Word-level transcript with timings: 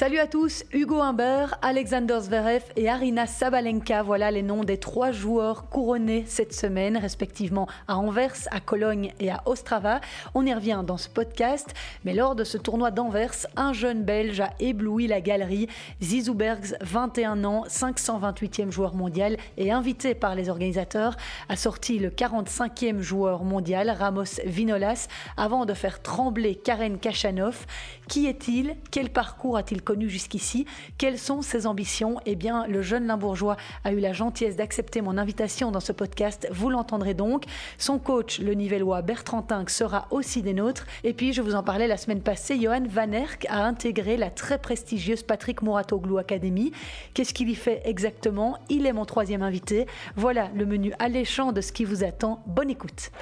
Salut 0.00 0.18
à 0.18 0.26
tous, 0.26 0.64
Hugo 0.72 1.02
Humbert, 1.02 1.58
Alexander 1.60 2.20
Zverev 2.20 2.62
et 2.74 2.88
Arina 2.88 3.26
Sabalenka, 3.26 4.02
voilà 4.02 4.30
les 4.30 4.40
noms 4.40 4.64
des 4.64 4.78
trois 4.78 5.12
joueurs 5.12 5.68
couronnés 5.68 6.24
cette 6.26 6.54
semaine, 6.54 6.96
respectivement 6.96 7.68
à 7.86 7.98
Anvers, 7.98 8.48
à 8.50 8.60
Cologne 8.60 9.12
et 9.20 9.30
à 9.30 9.42
Ostrava. 9.44 10.00
On 10.32 10.46
y 10.46 10.54
revient 10.54 10.82
dans 10.86 10.96
ce 10.96 11.10
podcast, 11.10 11.74
mais 12.06 12.14
lors 12.14 12.34
de 12.34 12.44
ce 12.44 12.56
tournoi 12.56 12.90
d'Anvers, 12.90 13.46
un 13.56 13.74
jeune 13.74 14.02
Belge 14.02 14.40
a 14.40 14.54
ébloui 14.58 15.06
la 15.06 15.20
galerie. 15.20 15.68
Zizou 16.00 16.32
Bergs, 16.32 16.76
21 16.80 17.44
ans, 17.44 17.64
528e 17.68 18.70
joueur 18.70 18.94
mondial 18.94 19.36
et 19.58 19.70
invité 19.70 20.14
par 20.14 20.34
les 20.34 20.48
organisateurs, 20.48 21.18
a 21.50 21.56
sorti 21.56 21.98
le 21.98 22.08
45e 22.08 23.02
joueur 23.02 23.44
mondial, 23.44 23.90
Ramos 23.90 24.40
Vinolas, 24.46 25.08
avant 25.36 25.66
de 25.66 25.74
faire 25.74 26.00
trembler 26.00 26.54
Karen 26.54 26.98
Kachanov. 26.98 27.66
Qui 28.10 28.26
est-il? 28.26 28.74
Quel 28.90 29.08
parcours 29.08 29.56
a-t-il 29.56 29.82
connu 29.82 30.08
jusqu'ici? 30.08 30.66
Quelles 30.98 31.16
sont 31.16 31.42
ses 31.42 31.68
ambitions? 31.68 32.16
Eh 32.26 32.34
bien, 32.34 32.66
le 32.66 32.82
jeune 32.82 33.06
Limbourgeois 33.06 33.56
a 33.84 33.92
eu 33.92 34.00
la 34.00 34.12
gentillesse 34.12 34.56
d'accepter 34.56 35.00
mon 35.00 35.16
invitation 35.16 35.70
dans 35.70 35.78
ce 35.78 35.92
podcast. 35.92 36.48
Vous 36.50 36.70
l'entendrez 36.70 37.14
donc. 37.14 37.44
Son 37.78 38.00
coach, 38.00 38.40
le 38.40 38.54
Nivellois 38.54 39.02
Bertrand 39.02 39.42
Tinck, 39.42 39.70
sera 39.70 40.08
aussi 40.10 40.42
des 40.42 40.54
nôtres. 40.54 40.86
Et 41.04 41.12
puis, 41.12 41.32
je 41.32 41.40
vous 41.40 41.54
en 41.54 41.62
parlais 41.62 41.86
la 41.86 41.96
semaine 41.96 42.20
passée, 42.20 42.60
Johan 42.60 42.82
Van 42.88 43.12
Erck 43.12 43.46
a 43.48 43.62
intégré 43.62 44.16
la 44.16 44.30
très 44.30 44.58
prestigieuse 44.58 45.22
Patrick 45.22 45.62
Mouratoglou 45.62 46.18
Academy. 46.18 46.72
Qu'est-ce 47.14 47.32
qu'il 47.32 47.48
y 47.48 47.54
fait 47.54 47.80
exactement? 47.84 48.58
Il 48.70 48.86
est 48.86 48.92
mon 48.92 49.04
troisième 49.04 49.42
invité. 49.42 49.86
Voilà 50.16 50.50
le 50.56 50.66
menu 50.66 50.92
alléchant 50.98 51.52
de 51.52 51.60
ce 51.60 51.70
qui 51.70 51.84
vous 51.84 52.02
attend. 52.02 52.42
Bonne 52.48 52.70
écoute. 52.70 53.12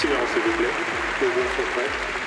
S'il 0.00 0.10
vous 0.10 0.16
plaît. 1.76 2.19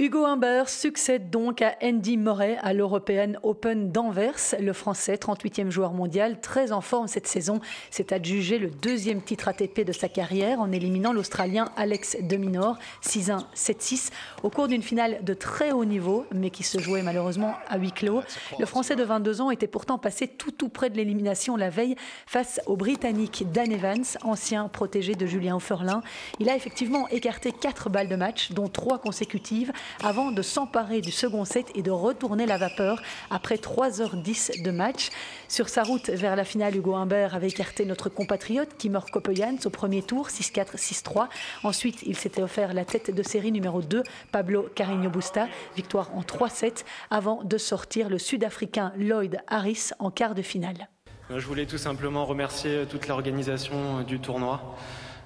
Hugo 0.00 0.24
Humbert 0.24 0.70
succède 0.70 1.28
donc 1.28 1.60
à 1.60 1.74
Andy 1.82 2.16
Murray 2.16 2.56
à 2.62 2.72
l'European 2.72 3.34
Open 3.42 3.92
d'Anvers. 3.92 4.54
Le 4.58 4.72
Français, 4.72 5.16
38e 5.16 5.68
joueur 5.68 5.92
mondial, 5.92 6.40
très 6.40 6.72
en 6.72 6.80
forme 6.80 7.06
cette 7.06 7.26
saison, 7.26 7.60
s'est 7.90 8.14
adjugé 8.14 8.58
le 8.58 8.70
deuxième 8.70 9.20
titre 9.20 9.48
ATP 9.48 9.82
de 9.84 9.92
sa 9.92 10.08
carrière 10.08 10.58
en 10.58 10.72
éliminant 10.72 11.12
l'Australien 11.12 11.66
Alex 11.76 12.16
de 12.18 12.36
Minaur 12.38 12.78
6-1, 13.04 13.44
7-6 13.54 14.08
au 14.42 14.48
cours 14.48 14.68
d'une 14.68 14.82
finale 14.82 15.22
de 15.22 15.34
très 15.34 15.70
haut 15.70 15.84
niveau, 15.84 16.24
mais 16.34 16.48
qui 16.48 16.62
se 16.62 16.78
jouait 16.78 17.02
malheureusement 17.02 17.52
à 17.68 17.76
huis 17.76 17.92
clos. 17.92 18.22
Le 18.58 18.64
Français 18.64 18.96
de 18.96 19.04
22 19.04 19.42
ans 19.42 19.50
était 19.50 19.66
pourtant 19.66 19.98
passé 19.98 20.26
tout 20.28 20.50
tout 20.50 20.70
près 20.70 20.88
de 20.88 20.96
l'élimination 20.96 21.56
la 21.56 21.68
veille 21.68 21.94
face 22.24 22.58
au 22.64 22.76
Britannique 22.78 23.52
Dan 23.52 23.70
Evans, 23.70 24.04
ancien 24.22 24.68
protégé 24.68 25.14
de 25.14 25.26
Julien 25.26 25.56
Auferlin. 25.56 26.00
Il 26.38 26.48
a 26.48 26.56
effectivement 26.56 27.06
écarté 27.08 27.52
quatre 27.52 27.90
balles 27.90 28.08
de 28.08 28.16
match, 28.16 28.52
dont 28.52 28.68
trois 28.68 28.98
consécutives 28.98 29.72
avant 30.02 30.30
de 30.30 30.42
s'emparer 30.42 31.00
du 31.00 31.10
second 31.10 31.44
set 31.44 31.66
et 31.74 31.82
de 31.82 31.90
retourner 31.90 32.46
la 32.46 32.56
vapeur 32.56 33.02
après 33.30 33.56
3h10 33.56 34.62
de 34.62 34.70
match. 34.70 35.10
Sur 35.48 35.68
sa 35.68 35.82
route 35.82 36.10
vers 36.10 36.36
la 36.36 36.44
finale, 36.44 36.76
Hugo 36.76 36.94
Humbert 36.94 37.34
avait 37.34 37.48
écarté 37.48 37.84
notre 37.84 38.08
compatriote 38.08 38.76
Kimmer 38.78 39.00
Kopejans 39.12 39.58
au 39.64 39.70
premier 39.70 40.02
tour, 40.02 40.28
6-4, 40.28 40.76
6-3. 40.76 41.28
Ensuite, 41.64 42.02
il 42.04 42.16
s'était 42.16 42.42
offert 42.42 42.74
la 42.74 42.84
tête 42.84 43.14
de 43.14 43.22
série 43.22 43.52
numéro 43.52 43.82
2, 43.82 44.02
Pablo 44.32 44.68
Carreño 44.74 45.10
Busta, 45.10 45.48
victoire 45.76 46.10
en 46.14 46.22
3-7, 46.22 46.84
avant 47.10 47.42
de 47.44 47.58
sortir 47.58 48.08
le 48.08 48.18
Sud-Africain 48.18 48.92
Lloyd 48.96 49.38
Harris 49.48 49.90
en 49.98 50.10
quart 50.10 50.34
de 50.34 50.42
finale. 50.42 50.88
Je 51.30 51.46
voulais 51.46 51.66
tout 51.66 51.78
simplement 51.78 52.26
remercier 52.26 52.86
toute 52.90 53.06
l'organisation 53.06 54.02
du 54.02 54.18
tournoi. 54.18 54.76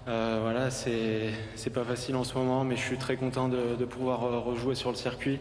Euh, 0.06 0.38
voilà, 0.42 0.70
c'est 0.70 1.70
pas 1.72 1.84
facile 1.84 2.16
en 2.16 2.24
ce 2.24 2.34
moment, 2.34 2.62
mais 2.64 2.76
je 2.76 2.82
suis 2.82 2.98
très 2.98 3.16
content 3.16 3.48
de, 3.48 3.84
pouvoir 3.86 4.24
euh, 4.24 4.38
rejouer 4.38 4.74
sur 4.74 4.90
le 4.90 4.96
circuit. 4.96 5.40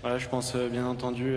Voilà, 0.00 0.16
je 0.16 0.26
pense 0.26 0.54
euh, 0.54 0.68
bien 0.70 0.86
entendu 0.86 1.36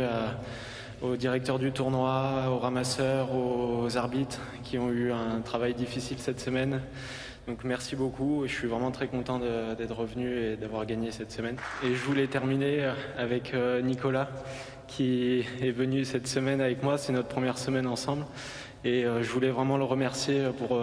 aux 1.01 1.17
directeurs 1.17 1.59
du 1.59 1.73
tournoi, 1.73 2.49
aux 2.49 2.59
ramasseurs, 2.59 3.35
aux 3.35 3.97
arbitres 3.97 4.39
qui 4.63 4.77
ont 4.77 4.89
eu 4.89 5.11
un 5.11 5.41
travail 5.41 5.73
difficile 5.73 6.17
cette 6.19 6.39
semaine. 6.39 6.79
Donc 7.47 7.65
merci 7.65 7.97
beaucoup, 7.97 8.43
je 8.47 8.53
suis 8.53 8.69
vraiment 8.69 8.91
très 8.91 9.07
content 9.07 9.37
d'être 9.37 9.93
revenu 9.93 10.37
et 10.37 10.55
d'avoir 10.55 10.85
gagné 10.85 11.11
cette 11.11 11.33
semaine. 11.33 11.57
Et 11.83 11.93
je 11.93 12.01
voulais 12.05 12.27
terminer 12.27 12.89
avec 13.17 13.53
Nicolas 13.83 14.29
qui 14.87 15.43
est 15.61 15.71
venu 15.71 16.05
cette 16.05 16.27
semaine 16.27 16.61
avec 16.61 16.83
moi, 16.83 16.97
c'est 16.97 17.11
notre 17.11 17.27
première 17.27 17.57
semaine 17.57 17.87
ensemble. 17.87 18.23
Et 18.85 19.03
je 19.03 19.29
voulais 19.29 19.49
vraiment 19.49 19.77
le 19.77 19.85
remercier 19.85 20.49
pour 20.57 20.77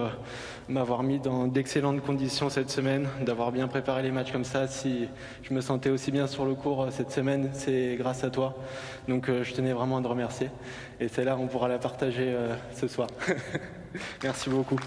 m'avoir 0.71 1.03
mis 1.03 1.19
dans 1.19 1.47
d'excellentes 1.47 2.01
conditions 2.01 2.49
cette 2.49 2.71
semaine, 2.71 3.09
d'avoir 3.23 3.51
bien 3.51 3.67
préparé 3.67 4.03
les 4.03 4.13
matchs 4.13 4.31
comme 4.33 4.45
ça. 4.45 4.69
Si 4.69 5.09
je 5.43 5.53
me 5.53 5.61
sentais 5.61 5.91
aussi 5.91 6.13
bien 6.13 6.27
sur 6.27 6.45
le 6.45 6.55
cours 6.55 6.85
euh, 6.85 6.91
cette 6.91 7.11
semaine, 7.11 7.51
c'est 7.53 7.97
grâce 7.99 8.25
à 8.25 8.31
toi. 8.31 8.57
Donc 9.09 9.29
euh, 9.29 9.43
je 9.43 9.53
tenais 9.53 9.73
vraiment 9.73 9.99
à 9.99 10.03
te 10.03 10.09
remercier. 10.09 10.51
Et 11.01 11.09
celle-là, 11.09 11.37
on 11.39 11.49
pourra 11.49 11.69
la 11.69 11.79
partager 11.79 12.29
euh, 12.29 12.55
ce 12.75 12.87
soir. 12.89 13.09
Merci 14.23 14.49
beaucoup. 14.49 14.79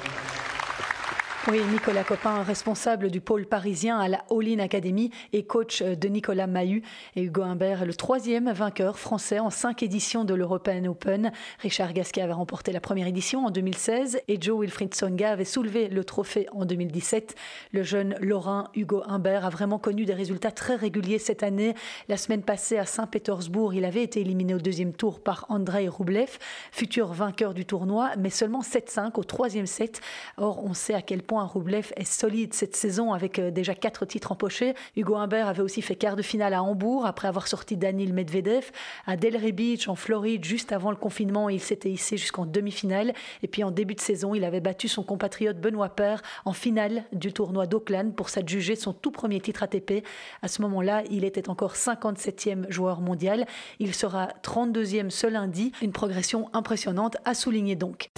Oui, 1.49 1.59
Nicolas 1.73 2.05
Copin, 2.05 2.41
responsable 2.41 3.11
du 3.11 3.19
pôle 3.19 3.45
parisien 3.45 3.99
à 3.99 4.07
la 4.07 4.23
All-in 4.31 4.59
Academy 4.59 5.11
et 5.33 5.43
coach 5.43 5.81
de 5.83 6.07
Nicolas 6.07 6.47
Mahut. 6.47 6.83
Et 7.17 7.23
Hugo 7.23 7.41
Humbert, 7.41 7.85
le 7.85 7.93
troisième 7.93 8.49
vainqueur 8.53 8.97
français 8.97 9.39
en 9.39 9.49
cinq 9.49 9.83
éditions 9.83 10.23
de 10.23 10.33
l'European 10.33 10.85
Open. 10.85 11.33
Richard 11.59 11.91
Gasquet 11.91 12.21
avait 12.21 12.31
remporté 12.31 12.71
la 12.71 12.79
première 12.79 13.07
édition 13.07 13.45
en 13.45 13.51
2016 13.51 14.21
et 14.29 14.37
Joe 14.39 14.61
Wilfried 14.61 14.95
Songa 14.95 15.31
avait 15.31 15.43
soulevé 15.43 15.89
le 15.89 16.05
trophée 16.05 16.47
en 16.53 16.63
2017. 16.63 17.35
Le 17.73 17.83
jeune 17.83 18.15
Lorrain 18.21 18.69
Hugo 18.73 19.03
Humbert 19.05 19.45
a 19.45 19.49
vraiment 19.49 19.79
connu 19.79 20.05
des 20.05 20.13
résultats 20.13 20.51
très 20.51 20.75
réguliers 20.75 21.19
cette 21.19 21.43
année. 21.43 21.75
La 22.07 22.15
semaine 22.15 22.43
passée 22.43 22.77
à 22.77 22.85
Saint-Pétersbourg, 22.85 23.73
il 23.73 23.83
avait 23.83 24.03
été 24.03 24.21
éliminé 24.21 24.55
au 24.55 24.59
deuxième 24.59 24.93
tour 24.93 25.19
par 25.19 25.45
Andrei 25.49 25.89
Roublev, 25.89 26.37
futur 26.71 27.11
vainqueur 27.11 27.53
du 27.53 27.65
tournoi, 27.65 28.11
mais 28.17 28.29
seulement 28.29 28.61
7-5 28.61 29.19
au 29.19 29.25
troisième 29.25 29.67
set. 29.67 29.99
Or, 30.37 30.63
on 30.63 30.73
sait 30.73 30.93
à 30.93 31.01
quel 31.01 31.21
point 31.21 31.32
point 31.33 31.45
Roublev 31.45 31.91
est 31.95 32.03
solide 32.03 32.53
cette 32.53 32.75
saison 32.75 33.11
avec 33.11 33.39
euh, 33.39 33.49
déjà 33.49 33.73
quatre 33.73 34.05
titres 34.05 34.31
empochés. 34.31 34.75
Hugo 34.95 35.15
Humbert 35.15 35.47
avait 35.47 35.63
aussi 35.63 35.81
fait 35.81 35.95
quart 35.95 36.15
de 36.15 36.21
finale 36.21 36.53
à 36.53 36.61
Hambourg 36.61 37.07
après 37.07 37.27
avoir 37.27 37.47
sorti 37.47 37.75
Daniel 37.75 38.13
Medvedev. 38.13 38.69
À 39.07 39.17
Delray 39.17 39.51
Beach 39.51 39.87
en 39.87 39.95
Floride, 39.95 40.45
juste 40.45 40.71
avant 40.71 40.91
le 40.91 40.95
confinement, 40.95 41.49
il 41.49 41.59
s'était 41.59 41.89
hissé 41.89 42.17
jusqu'en 42.17 42.45
demi-finale. 42.45 43.15
Et 43.41 43.47
puis 43.47 43.63
en 43.63 43.71
début 43.71 43.95
de 43.95 43.99
saison, 43.99 44.35
il 44.35 44.43
avait 44.43 44.59
battu 44.59 44.87
son 44.87 45.01
compatriote 45.01 45.59
Benoît 45.59 45.89
Paire 45.89 46.21
en 46.45 46.53
finale 46.53 47.03
du 47.13 47.33
tournoi 47.33 47.65
d'Auckland 47.65 48.13
pour 48.13 48.29
s'adjuger 48.29 48.75
son 48.75 48.93
tout 48.93 49.09
premier 49.09 49.41
titre 49.41 49.63
ATP. 49.63 50.05
À 50.43 50.47
ce 50.47 50.61
moment-là, 50.61 51.01
il 51.09 51.23
était 51.23 51.49
encore 51.49 51.73
57e 51.73 52.69
joueur 52.69 53.01
mondial. 53.01 53.47
Il 53.79 53.95
sera 53.95 54.27
32e 54.43 55.09
ce 55.09 55.25
lundi. 55.25 55.71
Une 55.81 55.93
progression 55.93 56.51
impressionnante 56.53 57.17
à 57.25 57.33
souligner 57.33 57.75
donc. 57.75 58.11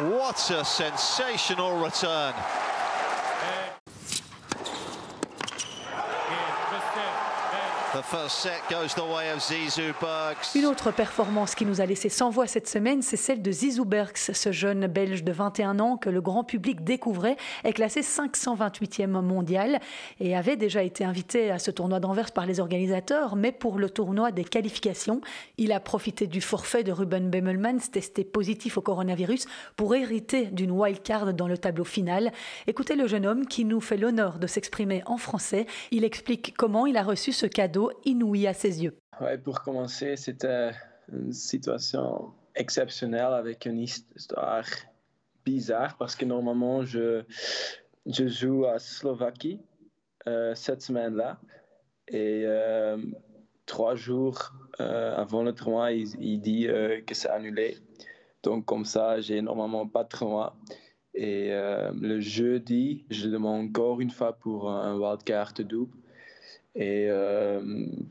What 0.00 0.50
a 0.50 0.64
sensational 0.64 1.80
return. 1.80 2.34
Une 10.56 10.66
autre 10.66 10.90
performance 10.90 11.54
qui 11.54 11.64
nous 11.64 11.80
a 11.80 11.86
laissé 11.86 12.08
sans 12.08 12.28
voix 12.28 12.48
cette 12.48 12.68
semaine, 12.68 13.02
c'est 13.02 13.16
celle 13.16 13.40
de 13.40 13.52
Zizou 13.52 13.84
Bergs, 13.84 14.16
ce 14.16 14.50
jeune 14.50 14.88
Belge 14.88 15.22
de 15.22 15.30
21 15.30 15.78
ans 15.78 15.96
que 15.96 16.10
le 16.10 16.20
grand 16.20 16.42
public 16.42 16.82
découvrait, 16.82 17.36
est 17.62 17.72
classé 17.72 18.00
528e 18.00 19.06
mondial 19.06 19.78
et 20.18 20.36
avait 20.36 20.56
déjà 20.56 20.82
été 20.82 21.04
invité 21.04 21.52
à 21.52 21.60
ce 21.60 21.70
tournoi 21.70 22.00
d'Anvers 22.00 22.32
par 22.32 22.46
les 22.46 22.58
organisateurs, 22.58 23.36
mais 23.36 23.52
pour 23.52 23.78
le 23.78 23.88
tournoi 23.88 24.32
des 24.32 24.44
qualifications, 24.44 25.20
il 25.56 25.70
a 25.70 25.78
profité 25.78 26.26
du 26.26 26.40
forfait 26.40 26.82
de 26.82 26.90
Ruben 26.90 27.30
Bemelmans, 27.30 27.90
testé 27.92 28.24
positif 28.24 28.76
au 28.76 28.80
coronavirus, 28.80 29.46
pour 29.76 29.94
hériter 29.94 30.46
d'une 30.46 30.72
wildcard 30.72 31.32
dans 31.32 31.46
le 31.46 31.58
tableau 31.58 31.84
final. 31.84 32.32
Écoutez 32.66 32.96
le 32.96 33.06
jeune 33.06 33.24
homme 33.24 33.46
qui 33.46 33.64
nous 33.64 33.80
fait 33.80 33.96
l'honneur 33.96 34.40
de 34.40 34.48
s'exprimer 34.48 35.02
en 35.06 35.16
français. 35.16 35.66
Il 35.92 36.02
explique 36.02 36.54
comment 36.56 36.86
il 36.86 36.96
a 36.96 37.02
reçu 37.04 37.30
ce 37.30 37.46
cadeau 37.46 37.83
inouï 38.04 38.46
à 38.46 38.54
ses 38.54 38.82
yeux. 38.82 38.96
Pour 39.44 39.62
commencer, 39.62 40.16
c'était 40.16 40.72
une 41.12 41.32
situation 41.32 42.32
exceptionnelle 42.54 43.32
avec 43.32 43.66
une 43.66 43.80
histoire 43.80 44.64
bizarre 45.44 45.96
parce 45.98 46.16
que 46.16 46.24
normalement, 46.24 46.84
je, 46.84 47.22
joue 48.06 48.64
à 48.66 48.78
Slovaquie 48.78 49.60
euh, 50.26 50.54
cette 50.54 50.82
semaine-là. 50.82 51.38
Et 52.08 52.42
euh, 52.44 52.98
trois 53.66 53.94
jours 53.94 54.52
euh, 54.80 55.14
avant 55.16 55.42
le 55.42 55.52
tournoi, 55.52 55.92
il, 55.92 56.40
dit 56.40 56.66
que 57.06 57.14
c'est 57.14 57.30
annulé. 57.30 57.78
Donc, 58.42 58.66
comme 58.66 58.84
ça, 58.84 59.20
j'ai 59.20 59.40
normalement 59.40 59.86
pas 59.86 60.04
de 60.04 60.08
tournoi. 60.08 60.56
Et 61.14 61.50
le 61.50 62.20
jeudi, 62.20 63.06
je 63.08 63.28
demande 63.28 63.68
encore 63.68 64.00
une 64.00 64.10
fois 64.10 64.32
pour 64.32 64.68
un 64.70 64.98
wildcard 64.98 65.52
double. 65.54 65.96
Et 66.74 67.08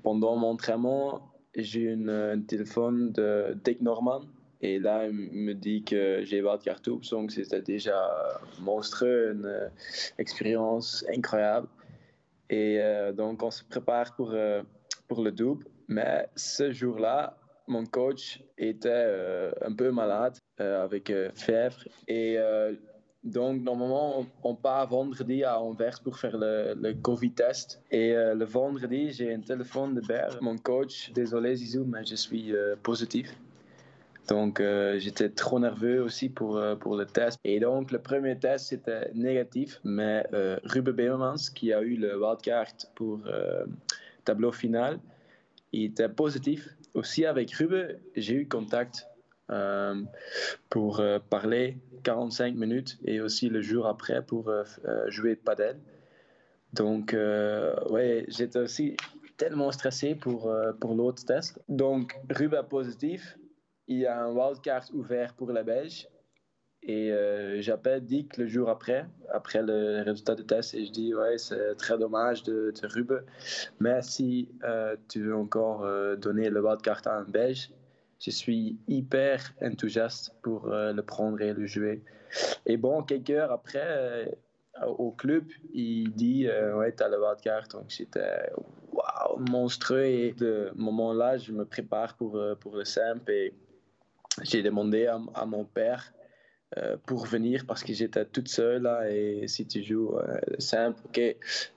pendant 0.04 0.38
mon 0.38 0.51
entraînement, 0.51 1.33
j'ai 1.56 1.94
un 1.94 2.39
téléphone 2.42 3.12
de 3.12 3.57
Dick 3.63 3.81
Norman. 3.81 4.21
Et 4.62 4.80
là, 4.80 5.06
il 5.07 5.13
me 5.13 5.54
dit 5.54 5.83
que 5.83 6.21
j'ai 6.24 6.42
carte 6.63 6.88
donc 7.10 7.31
c'était 7.31 7.62
déjà 7.62 8.10
monstrueux, 8.62 9.33
une 9.33 9.69
expérience 10.18 11.06
incroyable. 11.13 11.68
Et 12.50 12.80
donc, 13.18 13.44
on 13.44 13.51
se 13.51 13.63
prépare 13.65 14.15
pour, 14.15 14.33
pour 15.07 15.24
le 15.24 15.31
double. 15.31 15.65
Mais 15.89 16.30
ce 16.36 16.71
jour-là, 16.71 17.38
mon 17.68 17.86
coach 17.86 18.42
était 18.57 18.89
euh, 18.89 19.51
un 19.62 19.74
peu 19.74 19.92
malade 19.92 20.38
euh, 20.60 20.83
avec 20.83 21.10
euh, 21.10 21.30
fièvre 21.36 21.83
et 22.07 22.38
donc, 23.24 23.62
normalement, 23.62 24.25
on, 24.44 24.56
part 24.56 24.88
vendredi 24.88 25.44
à 25.44 25.62
Anvers 25.62 26.02
pour 26.04 26.18
faire 26.18 26.38
le, 26.38 26.74
le 26.75 26.94
Covid-test. 26.94 27.81
Et 27.90 28.14
le 28.14 28.44
vendredi, 28.44 29.12
j'ai 29.12 29.34
un 29.34 29.40
téléphone 29.40 29.96
de 29.96 30.02
Ber. 30.02 30.38
Mon 30.42 30.58
coach, 30.58 31.12
désolé 31.14 31.56
Zizou, 31.56 31.86
mais 31.86 32.04
je 32.04 32.16
suis 32.16 32.54
positif. 32.81 33.34
Donc, 34.28 34.62
j'étais 34.98 35.30
trop 35.30 35.58
nerveux 35.60 36.02
aussi 36.02 36.28
pour, 36.28 36.62
pour 36.81 36.98
le 36.98 37.06
test. 37.06 37.40
Et 37.46 37.62
donc, 37.62 37.92
le 37.92 38.00
premier 38.00 38.38
test, 38.38 38.68
c'était 38.68 39.10
négatif. 39.14 39.80
Mais 39.86 40.25
Ruben 40.66 40.94
Beemans, 40.94 41.50
qui 41.56 41.72
a 41.72 41.81
eu 41.81 41.96
le 41.96 42.20
wildcard 42.22 42.68
pour 42.94 43.22
tableau 44.25 44.52
final, 44.52 45.00
il 45.72 45.86
était 45.86 46.10
positif. 46.10 46.70
Aussi 46.94 47.25
avec 47.25 47.52
Ruben, 47.54 47.98
j'ai 48.16 48.36
eu 48.36 48.48
contact 48.48 49.08
euh, 49.08 49.12
pour 50.69 51.00
euh, 51.00 51.19
parler 51.29 51.77
45 52.03 52.55
minutes 52.55 52.97
et 53.05 53.21
aussi 53.21 53.50
le 53.50 53.61
jour 53.61 53.88
après 53.88 54.25
pour 54.25 54.50
euh, 54.50 54.63
jouer 55.07 55.35
padel. 55.35 55.79
Donc, 56.73 57.15
ouais, 57.91 58.25
j'étais 58.29 58.57
aussi 58.57 58.97
tellement 59.38 59.71
stressé 59.71 60.15
pour, 60.15 60.51
pour 60.81 60.95
l'autre 60.95 61.23
test. 61.23 61.59
Donc, 61.69 62.19
Ruben 62.31 62.63
positif. 62.63 63.38
Il 63.88 64.00
y 64.00 64.07
a 64.07 64.23
un 64.23 64.33
wildcard 64.33 64.85
ouvert 64.94 65.35
pour 65.35 65.51
la 65.51 65.61
Belge 65.61 66.07
et 66.85 67.11
euh, 67.11 67.61
j'appelle 67.61 68.03
Dick 68.03 68.35
le 68.35 68.45
jour 68.47 68.69
après, 68.69 69.05
après 69.31 69.61
le 69.61 70.01
résultat 70.01 70.35
de 70.35 70.44
test, 70.44 70.73
et 70.73 70.85
je 70.85 70.91
dis 70.91 71.15
Ouais, 71.15 71.38
c'est 71.38 71.75
très 71.75 71.97
dommage 71.97 72.44
de 72.44 72.71
te 72.71 72.85
ruber, 72.85 73.21
mais 73.79 74.01
si 74.01 74.50
euh, 74.65 74.97
tu 75.07 75.23
veux 75.23 75.35
encore 75.35 75.83
euh, 75.85 76.17
donner 76.17 76.50
le 76.50 76.61
wildcard 76.61 77.01
à 77.05 77.19
un 77.19 77.23
Belge, 77.23 77.69
je 78.24 78.31
suis 78.31 78.78
hyper 78.88 79.54
enthousiaste 79.62 80.34
pour 80.42 80.68
le 80.68 81.02
prendre 81.02 81.42
et 81.42 81.54
le 81.54 81.66
jouer. 81.66 82.02
Et 82.66 82.78
bon, 82.78 83.04
quelques 83.04 83.31
heures 83.31 83.52
après, 83.52 84.31
au 84.98 85.12
club, 85.12 85.44
il 85.74 86.14
dit 86.14 86.48
Ouais, 86.75 86.94
tu 86.96 87.04
as 87.04 87.10
le 87.10 87.22
wildcard. 87.22 87.68
Donc 87.70 87.86
j'étais 87.90 88.50
waouh, 88.92 89.40
monstrueux. 89.50 90.06
Et 90.06 90.31
de 90.34 90.72
moment-là, 90.75 91.38
je 91.38 91.52
me 91.52 91.66
prépare 91.66 92.16
pour, 92.16 92.40
pour 92.60 92.75
le 92.75 92.86
simple 92.86 93.31
et 93.31 93.54
j'ai 94.42 94.64
demandé 94.64 95.06
à 95.08 95.46
mon 95.46 95.66
père 95.66 96.14
euh, 96.78 96.98
pour 97.06 97.28
venir 97.28 97.66
parce 97.68 97.84
que 97.84 97.94
j'étais 97.94 98.25
toute 98.25 98.48
seule 98.48 98.84
là 98.84 99.08
et 99.08 99.48
si 99.48 99.68
tu 99.68 99.84
joues 99.84 100.18
euh, 100.18 100.40
simple, 100.58 101.00
ok, 101.06 101.22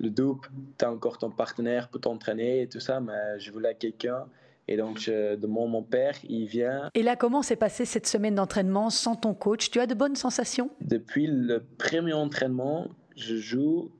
le 0.00 0.08
double, 0.08 0.48
tu 0.78 0.84
as 0.84 0.90
encore 0.90 1.18
ton 1.18 1.30
partenaire 1.30 1.88
pour 1.88 2.00
t'entraîner 2.00 2.62
et 2.62 2.68
tout 2.68 2.80
ça, 2.80 3.00
mais 3.00 3.38
je 3.38 3.50
voulais 3.50 3.74
quelqu'un. 3.74 4.26
Et 4.68 4.76
donc, 4.76 4.98
je 4.98 5.36
demande 5.36 5.70
mon 5.70 5.82
père, 5.82 6.14
il 6.28 6.46
vient. 6.46 6.90
Et 6.94 7.02
là, 7.02 7.14
comment 7.14 7.42
s'est 7.42 7.56
passée 7.56 7.84
cette 7.84 8.06
semaine 8.06 8.34
d'entraînement 8.34 8.90
sans 8.90 9.14
ton 9.14 9.32
coach? 9.32 9.70
Tu 9.70 9.78
as 9.78 9.86
de 9.86 9.94
bonnes 9.94 10.16
sensations? 10.16 10.70
Depuis 10.80 11.28
le 11.28 11.62
premier 11.78 12.12
entraînement, 12.12 12.88
je 13.14 13.36
joue 13.36 13.92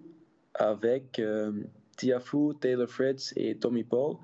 avec 0.55 1.19
euh, 1.21 1.53
Tiafu, 1.97 2.55
Taylor 2.61 2.89
Fritz 2.89 3.33
et 3.37 3.57
Tommy 3.57 3.85
Paul. 3.85 4.17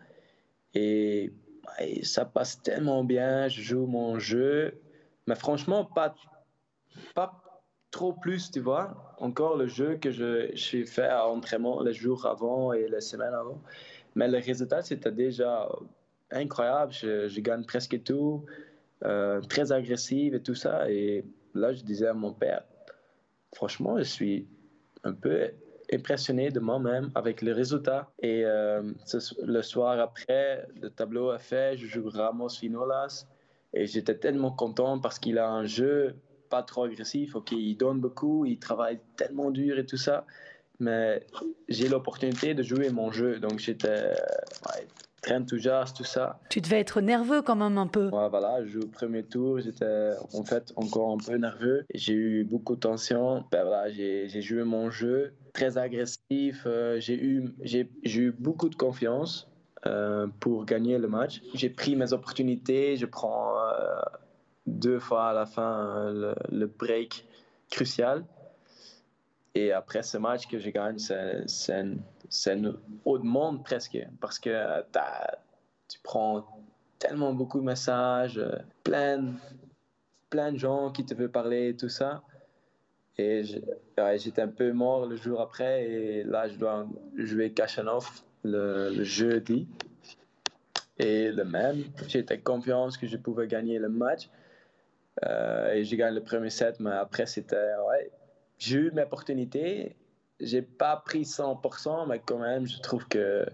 Et, 0.75 1.33
et, 1.79 2.05
ça 2.05 2.25
passe 2.25 2.61
tellement 2.63 3.05
bien, 3.05 3.47
je 3.47 3.63
joue 3.63 3.87
mon 3.87 4.19
jeu. 4.19 4.81
Mais 5.29 5.37
franchement, 5.37 5.85
pas 5.85 6.15
pas 7.15 7.43
trop 7.91 8.13
plus, 8.13 8.51
tu 8.51 8.61
vois. 8.61 9.15
Encore 9.19 9.57
le 9.57 9.69
jeu 9.69 9.97
que 9.97 10.11
je, 10.11 10.51
j'ai 10.55 10.85
fait 10.85 11.07
à 11.07 11.29
entraînement 11.29 11.83
les 11.83 11.93
jours 11.93 12.27
avant 12.27 12.73
et 12.73 12.89
les 12.89 13.01
semaines 13.01 13.35
avant. 13.35 13.63
Mais 14.15 14.29
le 14.29 14.39
résultat, 14.39 14.83
c'était 14.83 15.13
déjà 15.13 15.69
incroyable. 16.33 16.93
Je, 16.93 17.41
gagne 17.41 17.65
presque 17.65 18.03
tout, 18.03 18.45
euh, 19.05 19.41
très 19.43 19.73
agressif 19.73 20.35
et 20.35 20.43
tout 20.43 20.55
ça. 20.55 20.91
Et 20.91 21.25
là, 21.55 21.73
je 21.73 21.83
disais 21.83 22.07
à 22.07 22.15
mon 22.15 22.33
père, 22.33 22.65
franchement, 23.55 23.99
je 23.99 24.05
suis 24.05 24.47
un 25.05 25.13
peu 25.13 25.51
impressionné 25.93 26.51
de 26.51 26.61
moi-même 26.61 27.11
avec 27.15 27.43
le 27.43 27.53
résultat. 27.53 28.11
Et 28.21 28.45
euh, 28.45 28.83
le 29.43 29.63
soir 29.63 29.99
après, 30.01 30.67
le 30.81 30.91
tableau 30.91 31.31
a 31.31 31.39
fait, 31.39 31.77
je 31.77 31.87
joue 31.87 32.09
Ramos 32.09 32.51
Finolas. 32.51 33.27
Et 33.75 33.87
j'étais 33.87 34.17
tellement 34.17 34.51
content 34.51 34.99
parce 34.99 35.19
qu'il 35.19 35.39
a 35.39 35.49
un 35.49 35.65
jeu 35.65 36.15
pas 36.51 36.63
trop 36.63 36.85
agressif. 36.85 37.35
Ok, 37.35 37.53
il 37.53 37.77
donne 37.77 38.01
beaucoup, 38.01 38.45
il 38.45 38.59
travaille 38.59 39.01
tellement 39.17 39.51
dur 39.51 39.79
et 39.79 39.87
tout 39.87 39.97
ça. 39.97 40.27
Mais 40.79 41.25
j'ai 41.69 41.89
l'opportunité 41.89 42.55
de 42.55 42.63
jouer 42.63 42.91
mon 42.91 43.11
jeu. 43.11 43.39
Donc 43.39 43.59
j'étais 43.59 44.13
très 45.23 45.37
enthousiaste, 45.37 45.97
tout 45.97 46.05
ça. 46.05 46.41
Tu 46.51 46.61
devais 46.61 46.81
être 46.81 47.01
nerveux 47.01 47.41
quand 47.43 47.57
même 47.57 47.79
un 47.79 47.87
peu. 47.87 48.09
Ouais, 48.09 48.29
voilà, 48.29 48.65
je 48.65 48.73
joue 48.73 48.81
au 48.81 48.89
premier 48.89 49.23
tour. 49.23 49.61
J'étais 49.61 50.11
en 50.35 50.45
fait 50.45 50.73
encore 50.77 51.13
un 51.13 51.19
peu 51.19 51.37
nerveux. 51.37 51.85
J'ai 51.95 52.13
eu 52.13 52.45
beaucoup 52.45 52.75
de 52.75 52.81
tension. 52.81 53.45
Ben, 53.51 53.65
voilà, 53.65 53.91
j'ai 53.91 54.43
joué 54.43 54.65
mon 54.65 54.91
jeu 54.91 55.33
très 55.55 55.79
agressif. 55.79 56.65
Euh, 56.67 56.99
j'ai 57.01 57.15
eu, 57.15 57.55
eu 58.05 58.33
beaucoup 58.33 58.69
de 58.69 58.75
confiance. 58.75 59.49
Euh, 59.85 60.29
pour 60.39 60.65
gagner 60.65 60.97
le 60.97 61.09
match. 61.09 61.43
J'ai 61.55 61.69
pris 61.69 61.97
mes 61.97 62.13
opportunités, 62.13 62.97
je 62.97 63.05
prends 63.05 63.59
euh, 63.59 64.01
deux 64.65 65.01
fois 65.01 65.31
à 65.31 65.33
la 65.33 65.45
fin 65.45 66.13
le, 66.13 66.67
break 66.67 67.27
crucial. 67.69 68.25
Et 69.55 69.73
après 69.73 70.03
ce 70.03 70.17
match 70.17 70.47
que 70.47 70.59
je 70.59 70.71
gagne, 70.71 70.99
c'est 70.99 72.51
un 72.53 72.65
autre 73.05 73.25
monde 73.25 73.63
presque. 73.65 73.99
Parce 74.21 74.39
que 74.39 74.83
tu 75.89 75.99
prends 76.03 76.45
tellement 76.99 77.35
beaucoup 77.35 77.61
de 77.61 77.65
messages, 77.65 78.41
plein, 78.83 79.35
plein 80.31 80.53
de 80.53 80.59
gens 80.59 80.91
qui 80.91 81.05
te 81.05 81.15
veulent 81.15 81.31
parler 81.31 81.77
tout 81.77 81.91
ça. 81.91 82.23
Et 83.19 83.43
j'étais 83.45 84.43
un 84.43 84.49
peu 84.49 84.73
mort 84.73 85.07
le 85.07 85.17
jour 85.17 85.41
après. 85.41 85.85
Et 85.85 86.25
là, 86.25 86.49
je 86.49 86.57
dois 86.57 86.87
jouer 87.17 87.53
Kachanov 87.53 88.23
le, 88.43 88.91
le 88.91 89.05
jeudi. 89.05 89.69
Et 90.99 91.31
le 91.31 91.45
même, 91.45 91.85
j'étais 92.09 92.39
confiance 92.39 92.97
que 92.97 93.07
je 93.07 93.17
pouvais 93.17 93.47
gagner 93.49 93.79
le 93.79 93.89
match. 93.89 94.31
Euh, 95.27 95.73
et 95.75 95.85
j'ai 95.85 95.97
gagné 95.97 96.15
le 96.15 96.25
premier 96.25 96.51
set, 96.51 96.81
mais 96.81 96.91
après, 96.91 97.27
c'était. 97.27 97.75
Ouais, 97.89 98.11
j'ai 98.63 98.79
eu 98.79 98.91
mes 98.93 99.03
opportunités. 99.03 99.97
J'ai 100.39 100.63
pas 100.63 100.97
pris 100.97 101.23
100%, 101.23 102.09
mais 102.09 102.21
quand 102.25 102.39
même, 102.39 102.67
je 102.67 102.79
trouve 102.81 103.07
que 103.09 103.45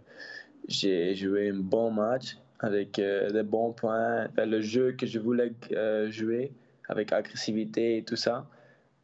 j'ai 0.69 1.15
joué 1.15 1.49
un 1.49 1.61
bon 1.61 1.91
match 1.91 2.37
avec 2.61 2.99
euh, 2.99 3.31
des 3.31 3.43
bons 3.43 3.73
points, 3.73 4.29
le 4.37 4.61
jeu 4.61 4.93
que 4.93 5.07
je 5.07 5.19
voulais 5.19 5.53
euh, 5.73 6.11
jouer 6.11 6.53
avec 6.89 7.13
agressivité 7.13 7.99
et 7.99 8.05
tout 8.05 8.17
ça. 8.17 8.47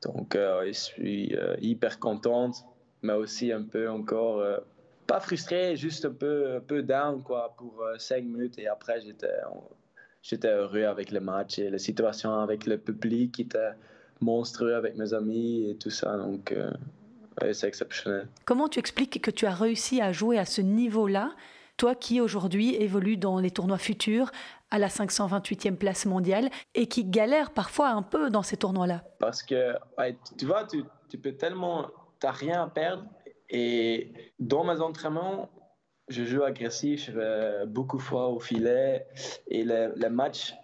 Donc, 0.02 0.36
je 0.36 0.72
suis 0.72 1.34
hyper 1.62 1.98
contente, 1.98 2.56
mais 3.00 3.14
aussi 3.14 3.52
un 3.52 3.62
peu 3.62 3.88
encore 3.88 4.44
pas 5.06 5.18
frustré, 5.18 5.76
juste 5.76 6.04
un 6.04 6.12
peu, 6.12 6.82
down 6.82 7.22
quoi, 7.22 7.54
pour 7.56 7.82
5 7.96 8.22
minutes 8.24 8.58
et 8.58 8.66
après 8.66 9.00
j'étais 10.22 10.48
heureux 10.48 10.84
avec 10.84 11.10
le 11.10 11.20
match 11.20 11.58
et 11.58 11.70
la 11.70 11.78
situation 11.78 12.34
avec 12.34 12.66
le 12.66 12.76
public 12.76 13.32
qui 13.32 13.42
était 13.42 13.72
monstrueux 14.24 14.74
avec 14.74 14.96
mes 14.96 15.14
amis 15.14 15.70
et 15.70 15.76
tout 15.76 15.90
ça. 15.90 16.16
Donc, 16.16 16.52
euh, 16.52 16.70
c'est 17.52 17.68
exceptionnel. 17.68 18.28
Comment 18.44 18.68
tu 18.68 18.78
expliques 18.78 19.20
que 19.20 19.30
tu 19.30 19.46
as 19.46 19.54
réussi 19.54 20.00
à 20.00 20.12
jouer 20.12 20.38
à 20.38 20.44
ce 20.44 20.60
niveau-là, 20.60 21.32
toi 21.76 21.94
qui 21.94 22.20
aujourd'hui 22.20 22.74
évolue 22.76 23.16
dans 23.16 23.38
les 23.38 23.50
tournois 23.50 23.78
futurs 23.78 24.30
à 24.70 24.78
la 24.78 24.88
528e 24.88 25.76
place 25.76 26.06
mondiale 26.06 26.50
et 26.74 26.86
qui 26.86 27.04
galère 27.04 27.50
parfois 27.50 27.90
un 27.90 28.02
peu 28.02 28.30
dans 28.30 28.42
ces 28.42 28.56
tournois-là? 28.56 29.04
Parce 29.18 29.42
que, 29.42 29.74
tu 30.38 30.46
vois, 30.46 30.64
tu, 30.64 30.84
tu 31.08 31.18
peux 31.18 31.32
tellement, 31.32 31.90
tu 32.20 32.26
n'as 32.26 32.32
rien 32.32 32.62
à 32.62 32.68
perdre. 32.68 33.04
Et 33.50 34.12
dans 34.38 34.64
mes 34.64 34.80
entraînements, 34.80 35.50
je 36.08 36.24
joue 36.24 36.42
agressif, 36.42 37.06
je 37.06 37.12
vais 37.12 37.66
beaucoup 37.66 37.98
fois 37.98 38.28
au 38.28 38.40
filet. 38.40 39.06
Et 39.48 39.64
les, 39.64 39.88
les 39.96 40.08
matchs, 40.08 40.54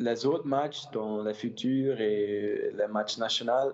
les 0.00 0.26
autres 0.26 0.46
matchs 0.46 0.90
dans 0.92 1.22
le 1.22 1.32
futur 1.32 2.00
et 2.00 2.72
les 2.74 2.86
matchs 2.88 3.18
nationaux, 3.18 3.72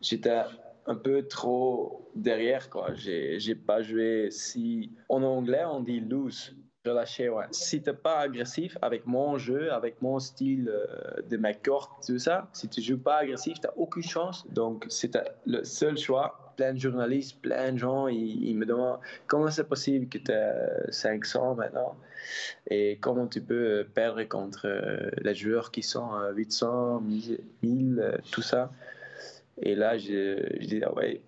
j'étais 0.00 0.40
un 0.86 0.94
peu 0.94 1.28
trop 1.28 2.10
derrière. 2.14 2.70
Quoi. 2.70 2.94
J'ai, 2.94 3.54
pas 3.54 3.82
joué 3.82 4.28
si. 4.30 4.90
En 5.08 5.22
anglais, 5.22 5.64
on 5.66 5.80
dit 5.80 6.00
lose. 6.00 6.56
Relâcher, 6.88 7.28
ouais. 7.28 7.44
Si 7.50 7.82
t'es 7.82 7.92
pas 7.92 8.18
agressif 8.18 8.76
avec 8.82 9.06
mon 9.06 9.38
jeu, 9.38 9.72
avec 9.72 10.00
mon 10.02 10.18
style 10.18 10.68
euh, 10.68 11.22
de 11.28 11.36
ma 11.36 11.54
corde, 11.54 11.90
tout 12.06 12.18
ça, 12.18 12.48
si 12.52 12.68
tu 12.68 12.80
joues 12.80 12.98
pas 12.98 13.18
agressif, 13.18 13.60
t'as 13.60 13.72
aucune 13.76 14.02
chance. 14.02 14.46
Donc, 14.50 14.86
c'est 14.88 15.16
le 15.46 15.64
seul 15.64 15.96
choix. 15.98 16.54
Plein 16.56 16.74
de 16.74 16.78
journalistes, 16.78 17.40
plein 17.40 17.72
de 17.72 17.78
gens, 17.78 18.08
ils, 18.08 18.56
me 18.56 18.66
demandent 18.66 18.98
comment 19.28 19.48
c'est 19.48 19.68
possible 19.68 20.08
que 20.08 20.18
tu 20.18 20.32
as 20.32 20.90
500 20.90 21.54
maintenant? 21.54 21.94
Et 22.68 22.98
comment 23.00 23.28
tu 23.28 23.40
peux 23.40 23.86
perdre 23.94 24.24
contre 24.24 24.66
euh, 24.66 25.10
les 25.18 25.36
joueurs 25.36 25.70
qui 25.70 25.84
sont 25.84 26.10
à 26.12 26.32
800, 26.32 27.02
1000, 27.62 28.00
euh, 28.00 28.16
tout 28.32 28.42
ça? 28.42 28.72
Et 29.62 29.76
là, 29.76 29.98
je, 29.98 30.44
je 30.60 30.66
dis, 30.66 30.82
ah 30.84 30.92
ouais, 30.94 31.22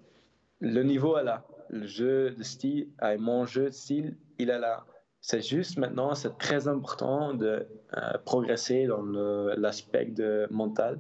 le 0.61 0.83
niveau 0.83 1.17
est 1.17 1.25
là. 1.25 1.45
Le 1.71 1.87
jeu 1.87 2.31
de 2.31 2.43
style, 2.43 2.89
mon 3.19 3.47
jeu 3.47 3.67
de 3.67 3.71
style, 3.71 4.17
il 4.39 4.51
est 4.51 4.59
là. 4.59 4.85
C'est 5.23 5.43
juste 5.43 5.77
maintenant, 5.77 6.15
c'est 6.15 6.39
très 6.39 6.67
important 6.67 7.35
de 7.35 7.67
euh, 7.97 8.01
progresser 8.25 8.87
dans 8.87 9.03
l'aspect 9.57 10.13
mental, 10.51 10.99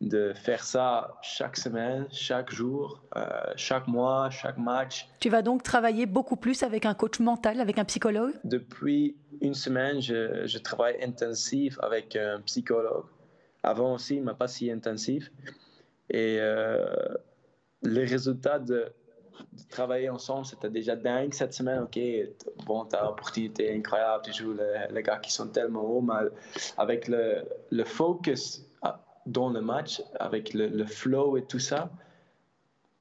de 0.00 0.32
faire 0.34 0.62
ça 0.62 1.16
chaque 1.22 1.56
semaine, 1.56 2.06
chaque 2.12 2.52
jour, 2.52 3.02
euh, 3.16 3.22
chaque 3.56 3.88
mois, 3.88 4.28
chaque 4.30 4.58
match. 4.58 5.08
Tu 5.18 5.30
vas 5.30 5.42
donc 5.42 5.62
travailler 5.62 6.04
beaucoup 6.04 6.36
plus 6.36 6.62
avec 6.62 6.84
un 6.84 6.94
coach 6.94 7.20
mental, 7.20 7.60
avec 7.60 7.78
un 7.78 7.84
psychologue? 7.84 8.34
Depuis 8.44 9.16
une 9.40 9.54
semaine, 9.54 10.00
je, 10.00 10.58
travaille 10.58 11.02
intensif 11.02 11.78
avec 11.82 12.16
un 12.16 12.40
psychologue. 12.42 13.06
Avant 13.62 13.94
aussi, 13.94 14.20
mais 14.20 14.34
pas 14.34 14.46
si 14.46 14.70
intensif. 14.70 15.32
Et 16.10 16.36
euh, 16.38 16.86
les 17.82 18.04
résultats 18.04 18.58
de 18.58 18.68
de 18.74 19.07
travailler 19.68 20.08
ensemble, 20.08 20.46
c'était 20.46 20.70
déjà 20.70 20.96
dingue 20.96 21.32
cette 21.32 21.52
semaine. 21.52 21.82
Ok, 21.82 21.98
bon, 22.66 22.84
ta 22.84 23.10
opportunité 23.10 23.74
incroyable, 23.74 24.24
tu 24.24 24.32
joues 24.32 24.54
les, 24.90 25.02
gars 25.02 25.18
qui 25.18 25.32
sont 25.32 25.48
tellement 25.48 25.82
hauts, 25.82 26.00
mais 26.00 26.28
avec 26.76 27.08
le, 27.08 27.44
le 27.70 27.84
focus 27.84 28.64
ah, 28.82 29.00
dans 29.26 29.50
le 29.50 29.60
match, 29.60 30.02
avec 30.18 30.54
le, 30.54 30.84
flow 30.84 31.36
et 31.36 31.44
tout 31.44 31.58
ça, 31.58 31.90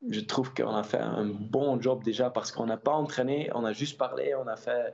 je 0.09 0.19
trouve 0.19 0.53
qu'on 0.53 0.75
a 0.75 0.83
fait 0.83 0.99
un 0.99 1.25
bon 1.25 1.81
job 1.81 2.03
déjà 2.03 2.29
parce 2.29 2.51
qu'on 2.51 2.67
n'a 2.67 2.77
pas 2.77 2.93
entraîné, 2.93 3.49
on 3.55 3.65
a 3.65 3.73
juste 3.73 3.97
parlé, 3.97 4.35
on 4.35 4.47
a 4.47 4.55
fait 4.55 4.93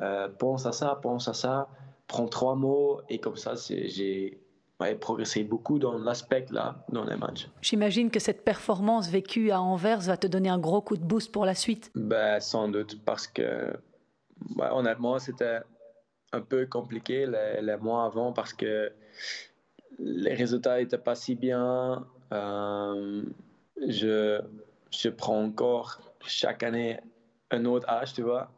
euh, 0.00 0.28
pense 0.28 0.66
à 0.66 0.72
ça, 0.72 0.98
pense 1.02 1.28
à 1.28 1.34
ça, 1.34 1.68
prends 2.06 2.28
trois 2.28 2.54
mots 2.54 3.02
et 3.08 3.18
comme 3.18 3.36
ça, 3.36 3.54
j'ai 3.68 4.40
ouais, 4.80 4.94
progresser 4.94 5.44
beaucoup 5.44 5.78
dans 5.78 5.98
l'aspect 5.98 6.46
là, 6.50 6.84
dans 6.90 7.04
les 7.04 7.16
matchs. 7.16 7.48
J'imagine 7.62 8.10
que 8.10 8.20
cette 8.20 8.44
performance 8.44 9.08
vécue 9.08 9.50
à 9.50 9.60
Anvers 9.60 10.00
va 10.00 10.16
te 10.16 10.26
donner 10.26 10.48
un 10.48 10.58
gros 10.58 10.80
coup 10.80 10.96
de 10.96 11.04
boost 11.04 11.32
pour 11.32 11.44
la 11.44 11.54
suite. 11.54 11.90
Ben, 11.94 12.40
sans 12.40 12.68
doute, 12.68 13.02
parce 13.04 13.26
que 13.26 13.72
honnêtement, 14.58 15.18
c'était 15.18 15.60
un 16.32 16.40
peu 16.40 16.66
compliqué 16.66 17.26
les, 17.26 17.76
mois 17.76 18.04
avant 18.04 18.32
parce 18.32 18.52
que 18.52 18.92
les 19.98 20.34
résultats 20.34 20.78
n'étaient 20.78 20.98
pas 20.98 21.14
si 21.14 21.34
bien. 21.34 22.06
Euh, 22.32 23.22
je, 23.86 24.40
je 24.90 25.08
prends 25.08 25.42
encore 25.42 26.00
chaque 26.26 26.62
année 26.62 27.00
un 27.50 27.64
autre 27.64 27.88
âge, 27.88 28.12
tu 28.12 28.22
vois. 28.22 28.50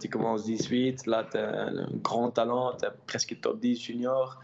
Tu 0.00 0.08
commences 0.08 0.44
18, 0.44 1.06
là, 1.06 1.26
tu 1.30 1.36
as 1.36 1.66
un 1.66 1.88
grand 2.02 2.30
talent, 2.30 2.74
tu 2.78 2.86
es 2.86 2.88
presque 3.06 3.38
top 3.40 3.60
10 3.60 3.78
junior. 3.78 4.40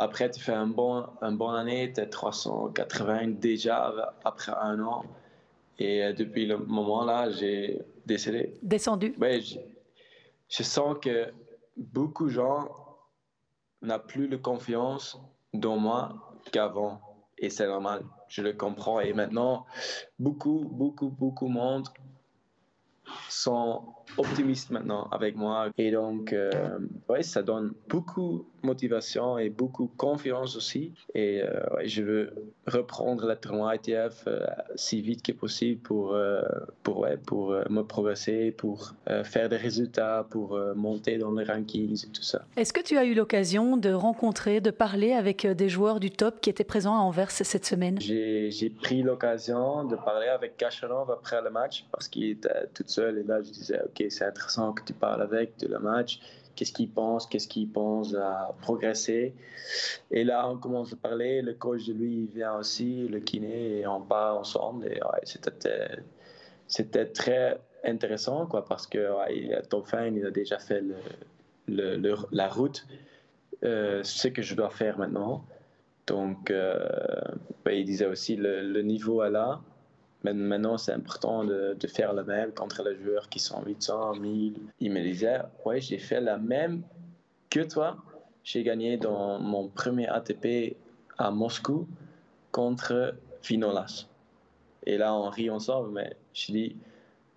Après, 0.00 0.30
tu 0.30 0.40
fais 0.40 0.54
un 0.54 0.66
bon, 0.66 1.04
un 1.20 1.32
bon 1.32 1.50
année, 1.50 1.92
tu 1.92 2.00
es 2.00 2.08
380 2.08 3.32
déjà 3.38 4.14
après 4.24 4.52
un 4.58 4.80
an. 4.80 5.04
Et 5.78 6.02
euh, 6.02 6.14
depuis 6.14 6.46
le 6.46 6.56
moment-là, 6.56 7.28
j'ai 7.30 7.82
décédé. 8.06 8.54
Descendu. 8.62 9.14
Oui, 9.20 9.42
je, 9.42 9.58
je, 10.48 10.62
sens 10.62 10.96
que 11.02 11.30
beaucoup 11.76 12.24
de 12.28 12.30
gens 12.30 12.70
n'ont 13.82 13.98
plus 13.98 14.28
de 14.28 14.38
confiance 14.38 15.20
dans 15.52 15.76
moi 15.76 16.32
qu'avant. 16.50 17.02
Et 17.36 17.50
c'est 17.50 17.66
normal, 17.66 18.02
je 18.28 18.40
le 18.40 18.54
comprends. 18.54 19.00
Et 19.00 19.12
maintenant, 19.12 19.66
beaucoup, 20.18 20.60
beaucoup, 20.64 21.10
beaucoup 21.10 21.48
de 21.48 21.52
monde 21.52 21.88
sont 23.28 23.82
optimistes 24.16 24.70
maintenant 24.70 25.08
avec 25.10 25.36
moi. 25.36 25.68
Et 25.76 25.90
donc, 25.90 26.32
euh, 26.32 26.78
ouais, 27.08 27.22
ça 27.22 27.42
donne 27.42 27.74
beaucoup 27.88 28.46
motivation 28.62 29.38
et 29.38 29.50
beaucoup 29.50 29.84
de 29.84 29.96
confiance 29.96 30.56
aussi. 30.56 30.92
Et 31.14 31.42
euh, 31.42 31.60
je 31.84 32.02
veux 32.02 32.32
reprendre 32.66 33.26
le 33.26 33.36
tournoi 33.36 33.76
ITF 33.76 34.24
euh, 34.26 34.40
si 34.74 35.00
vite 35.00 35.22
que 35.22 35.32
possible 35.32 35.80
pour, 35.80 36.16
pour, 36.82 36.98
ouais, 36.98 37.16
pour 37.16 37.50
me 37.68 37.82
progresser, 37.82 38.50
pour 38.50 38.94
faire 39.24 39.48
des 39.48 39.56
résultats, 39.56 40.26
pour 40.30 40.58
monter 40.74 41.18
dans 41.18 41.32
les 41.32 41.44
rankings 41.44 42.04
et 42.04 42.10
tout 42.10 42.22
ça. 42.22 42.42
Est-ce 42.56 42.72
que 42.72 42.80
tu 42.80 42.96
as 42.96 43.04
eu 43.04 43.14
l'occasion 43.14 43.76
de 43.76 43.92
rencontrer, 43.92 44.60
de 44.60 44.70
parler 44.70 45.12
avec 45.12 45.46
des 45.46 45.68
joueurs 45.68 46.00
du 46.00 46.10
top 46.10 46.40
qui 46.40 46.50
étaient 46.50 46.64
présents 46.64 46.94
à 46.94 47.00
Anvers 47.00 47.30
cette 47.30 47.66
semaine? 47.66 48.00
J'ai 48.00 48.70
pris 48.70 49.02
l'occasion 49.02 49.84
de 49.84 49.96
parler 49.96 50.28
avec 50.28 50.56
Kachanov 50.56 51.10
après 51.10 51.42
le 51.42 51.50
match 51.50 51.86
parce 51.90 52.08
qu'il 52.08 52.24
était 52.24 52.66
tout 52.74 52.84
seul 52.86 53.18
et 53.18 53.22
là 53.22 53.42
je 53.42 53.50
disais, 53.50 53.80
OK, 53.84 54.04
c'est 54.08 54.24
intéressant 54.24 54.72
que 54.72 54.82
tu 54.84 54.92
parles 54.92 55.22
avec 55.22 55.58
de 55.58 55.68
le 55.68 55.78
match. 55.78 56.20
Qu'est-ce 56.60 56.74
qu'il 56.74 56.90
pense, 56.90 57.26
qu'est-ce 57.26 57.48
qu'il 57.48 57.72
pense 57.72 58.14
à 58.14 58.54
progresser. 58.60 59.32
Et 60.10 60.24
là, 60.24 60.46
on 60.46 60.58
commence 60.58 60.92
à 60.92 60.96
parler. 60.96 61.40
Le 61.40 61.54
coach 61.54 61.86
de 61.86 61.94
lui, 61.94 62.26
vient 62.26 62.54
aussi, 62.56 63.08
le 63.08 63.20
kiné, 63.20 63.78
et 63.78 63.86
on 63.86 64.02
part 64.02 64.36
ensemble. 64.36 64.86
Et 64.88 65.00
c'était, 65.24 67.06
très 67.06 67.58
intéressant, 67.82 68.44
quoi, 68.44 68.66
parce 68.66 68.86
que 68.86 68.98
ouais, 68.98 69.58
fin, 69.86 70.08
il 70.08 70.26
a 70.26 70.30
déjà 70.30 70.58
fait 70.58 70.84
la 71.66 72.48
route, 72.48 72.86
euh, 73.64 74.02
ce 74.02 74.28
que 74.28 74.42
je 74.42 74.54
dois 74.54 74.68
faire 74.68 74.98
maintenant. 74.98 75.46
Donc, 76.06 76.50
euh, 76.50 76.86
il 77.70 77.86
disait 77.86 78.04
aussi 78.04 78.36
le, 78.36 78.60
le 78.70 78.82
niveau 78.82 79.22
est 79.24 79.30
là. 79.30 79.62
Maintenant, 80.22 80.76
c'est 80.76 80.92
important 80.92 81.44
de, 81.44 81.76
faire 81.86 82.12
le 82.12 82.24
même 82.24 82.52
contre 82.52 82.82
les 82.82 82.96
joueurs 83.02 83.28
qui 83.28 83.38
sont 83.38 83.62
800, 83.64 84.16
1000. 84.16 84.54
Il 84.80 84.92
me 84.92 85.00
disait, 85.02 85.38
ouais, 85.64 85.80
j'ai 85.80 85.98
fait 85.98 86.20
la 86.20 86.36
même 86.36 86.82
que 87.48 87.60
toi. 87.60 87.96
J'ai 88.44 88.62
gagné 88.62 88.96
dans 88.96 89.38
mon 89.38 89.68
premier 89.68 90.08
ATP 90.08 90.76
à 91.16 91.30
Moscou 91.30 91.86
contre 92.52 93.14
Vinolas. 93.42 94.06
Et 94.84 94.98
là, 94.98 95.14
on 95.14 95.28
rit 95.30 95.50
ensemble, 95.50 95.90
mais 95.92 96.16
je 96.34 96.52
dis, 96.52 96.76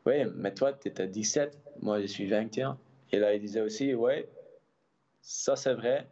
ouais, 0.05 0.27
mais 0.35 0.53
toi, 0.53 0.73
tu 0.73 0.89
étais 0.89 1.07
17, 1.07 1.57
moi, 1.81 2.01
je 2.01 2.07
suis 2.07 2.27
21. 2.27 2.77
Et 3.11 3.19
là, 3.19 3.33
il 3.33 3.41
disait 3.41 3.61
aussi, 3.61 3.93
ouais, 3.93 4.27
ça 5.21 5.55
c'est 5.55 5.73
vrai, 5.73 6.07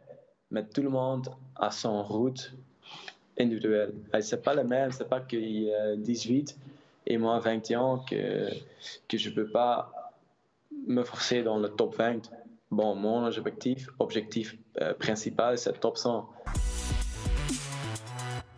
mais 0.50 0.64
tout 0.64 0.82
le 0.82 0.88
monde 0.88 1.28
a 1.56 1.70
son 1.70 2.02
route 2.02 2.54
individuel. 3.38 3.94
C'est 4.20 4.42
pas 4.42 4.54
le 4.54 4.64
même, 4.64 4.92
c'est 4.92 5.08
pas 5.08 5.20
qu'il 5.20 5.72
a 5.72 5.96
18 5.96 6.56
et 7.06 7.18
moi 7.18 7.38
21 7.38 8.02
que, 8.08 8.48
que 9.08 9.18
je 9.18 9.30
peux 9.30 9.48
pas 9.48 9.92
me 10.86 11.02
forcer 11.02 11.42
dans 11.42 11.58
le 11.58 11.68
top 11.68 11.96
20. 11.96 12.30
Bon, 12.70 12.94
mon 12.94 13.26
objectif, 13.26 13.88
objectif 13.98 14.56
euh, 14.80 14.94
principal, 14.94 15.58
c'est 15.58 15.78
top 15.78 15.98
100. 15.98 16.28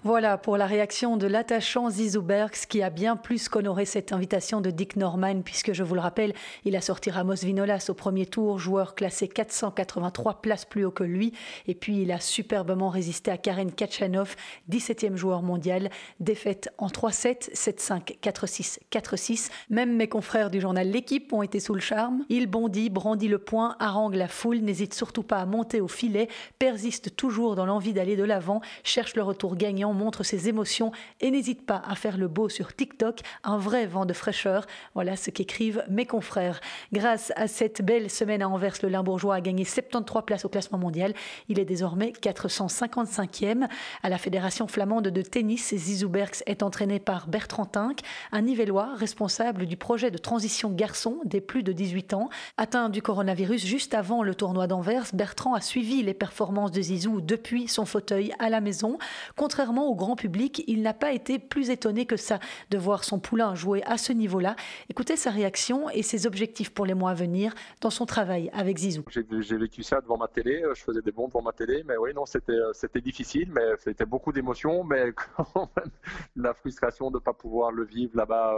Voilà 0.06 0.36
pour 0.36 0.58
la 0.58 0.66
réaction 0.66 1.16
de 1.16 1.26
l'attachant 1.26 1.88
Zizou 1.88 2.20
Bergs 2.20 2.66
qui 2.68 2.82
a 2.82 2.90
bien 2.90 3.16
plus 3.16 3.48
qu'honoré 3.48 3.86
cette 3.86 4.12
invitation 4.12 4.60
de 4.60 4.70
Dick 4.70 4.96
Norman 4.96 5.40
puisque 5.40 5.72
je 5.72 5.82
vous 5.82 5.94
le 5.94 6.02
rappelle, 6.02 6.34
il 6.66 6.76
a 6.76 6.82
sorti 6.82 7.10
Ramos 7.10 7.36
Vinolas 7.36 7.86
au 7.88 7.94
premier 7.94 8.26
tour, 8.26 8.58
joueur 8.58 8.96
classé 8.96 9.28
483 9.28 10.42
places 10.42 10.66
plus 10.66 10.84
haut 10.84 10.90
que 10.90 11.04
lui 11.04 11.32
et 11.66 11.74
puis 11.74 12.02
il 12.02 12.12
a 12.12 12.20
superbement 12.20 12.90
résisté 12.90 13.30
à 13.30 13.38
Karen 13.38 13.72
Kachanov, 13.72 14.36
17e 14.70 15.16
joueur 15.16 15.40
mondial, 15.40 15.88
défaite 16.20 16.68
en 16.76 16.88
3-7, 16.88 17.54
7-5, 17.54 18.18
4-6, 18.20 18.80
4-6. 18.92 19.50
Même 19.70 19.96
mes 19.96 20.08
confrères 20.08 20.50
du 20.50 20.60
journal 20.60 20.86
L'équipe 20.86 21.32
ont 21.32 21.40
été 21.40 21.60
sous 21.60 21.72
le 21.72 21.80
charme. 21.80 22.26
Il 22.28 22.46
bondit, 22.46 22.90
brandit 22.90 23.28
le 23.28 23.38
poing, 23.38 23.74
harangue 23.78 24.16
la 24.16 24.28
foule, 24.28 24.58
n'hésite 24.58 24.92
surtout 24.92 25.22
pas 25.22 25.38
à 25.38 25.46
monter 25.46 25.80
au 25.80 25.88
filet, 25.88 26.28
persiste 26.58 27.16
toujours 27.16 27.54
dans 27.54 27.64
l'envie 27.64 27.94
d'aller 27.94 28.16
de 28.16 28.24
l'avant, 28.24 28.60
cherche 28.82 29.16
le 29.16 29.22
retour 29.22 29.56
gagnant 29.56 29.93
montre 29.94 30.22
ses 30.22 30.48
émotions 30.48 30.92
et 31.20 31.30
n'hésite 31.30 31.64
pas 31.64 31.82
à 31.86 31.94
faire 31.94 32.18
le 32.18 32.28
beau 32.28 32.48
sur 32.48 32.74
TikTok, 32.74 33.20
un 33.42 33.58
vrai 33.58 33.86
vent 33.86 34.06
de 34.06 34.12
fraîcheur. 34.12 34.66
Voilà 34.94 35.16
ce 35.16 35.30
qu'écrivent 35.30 35.84
mes 35.88 36.06
confrères. 36.06 36.60
Grâce 36.92 37.32
à 37.36 37.46
cette 37.46 37.82
belle 37.82 38.10
semaine 38.10 38.42
à 38.42 38.48
Anvers, 38.48 38.74
le 38.82 38.88
Limbourgeois 38.88 39.36
a 39.36 39.40
gagné 39.40 39.64
73 39.64 40.24
places 40.24 40.44
au 40.44 40.48
classement 40.48 40.78
mondial. 40.78 41.14
Il 41.48 41.58
est 41.58 41.64
désormais 41.64 42.12
455e. 42.20 43.68
À 44.02 44.08
la 44.08 44.18
Fédération 44.18 44.66
flamande 44.66 45.08
de 45.08 45.22
tennis, 45.22 45.74
Zizou 45.74 46.08
Berks 46.08 46.42
est 46.46 46.62
entraîné 46.62 46.98
par 46.98 47.26
Bertrand 47.28 47.66
Tinck, 47.66 48.00
un 48.32 48.42
Nivellois 48.42 48.94
responsable 48.96 49.66
du 49.66 49.76
projet 49.76 50.10
de 50.10 50.18
transition 50.18 50.70
garçon 50.70 51.18
des 51.24 51.40
plus 51.40 51.62
de 51.62 51.72
18 51.72 52.14
ans. 52.14 52.28
Atteint 52.56 52.88
du 52.88 53.02
coronavirus 53.02 53.64
juste 53.64 53.94
avant 53.94 54.22
le 54.22 54.34
tournoi 54.34 54.66
d'Anvers, 54.66 55.06
Bertrand 55.12 55.54
a 55.54 55.60
suivi 55.60 56.02
les 56.02 56.14
performances 56.14 56.70
de 56.70 56.82
Zizou 56.82 57.20
depuis 57.20 57.68
son 57.68 57.84
fauteuil 57.84 58.32
à 58.38 58.50
la 58.50 58.60
maison. 58.60 58.98
Contrairement 59.36 59.83
au 59.86 59.94
grand 59.94 60.16
public, 60.16 60.64
il 60.66 60.82
n'a 60.82 60.94
pas 60.94 61.12
été 61.12 61.38
plus 61.38 61.70
étonné 61.70 62.06
que 62.06 62.16
ça 62.16 62.38
de 62.70 62.78
voir 62.78 63.04
son 63.04 63.18
poulain 63.18 63.54
jouer 63.54 63.82
à 63.84 63.96
ce 63.98 64.12
niveau-là. 64.12 64.56
Écoutez 64.88 65.16
sa 65.16 65.30
réaction 65.30 65.90
et 65.90 66.02
ses 66.02 66.26
objectifs 66.26 66.70
pour 66.70 66.86
les 66.86 66.94
mois 66.94 67.10
à 67.10 67.14
venir 67.14 67.54
dans 67.80 67.90
son 67.90 68.06
travail 68.06 68.50
avec 68.52 68.78
Zizou. 68.78 69.04
J'ai 69.10 69.56
vécu 69.56 69.82
ça 69.82 70.00
devant 70.00 70.16
ma 70.16 70.28
télé, 70.28 70.62
je 70.74 70.82
faisais 70.82 71.02
des 71.02 71.12
bons 71.12 71.28
devant 71.28 71.42
ma 71.42 71.52
télé, 71.52 71.84
mais 71.86 71.96
oui, 71.96 72.12
non, 72.14 72.24
c'était 72.26 73.00
difficile, 73.00 73.50
mais 73.52 73.76
c'était 73.78 74.06
beaucoup 74.06 74.32
d'émotions, 74.32 74.84
mais 74.84 75.12
quand 75.36 75.70
même 75.76 75.90
la 76.36 76.54
frustration 76.54 77.10
de 77.10 77.16
ne 77.16 77.20
pas 77.20 77.32
pouvoir 77.32 77.72
le 77.72 77.84
vivre 77.84 78.16
là-bas 78.16 78.56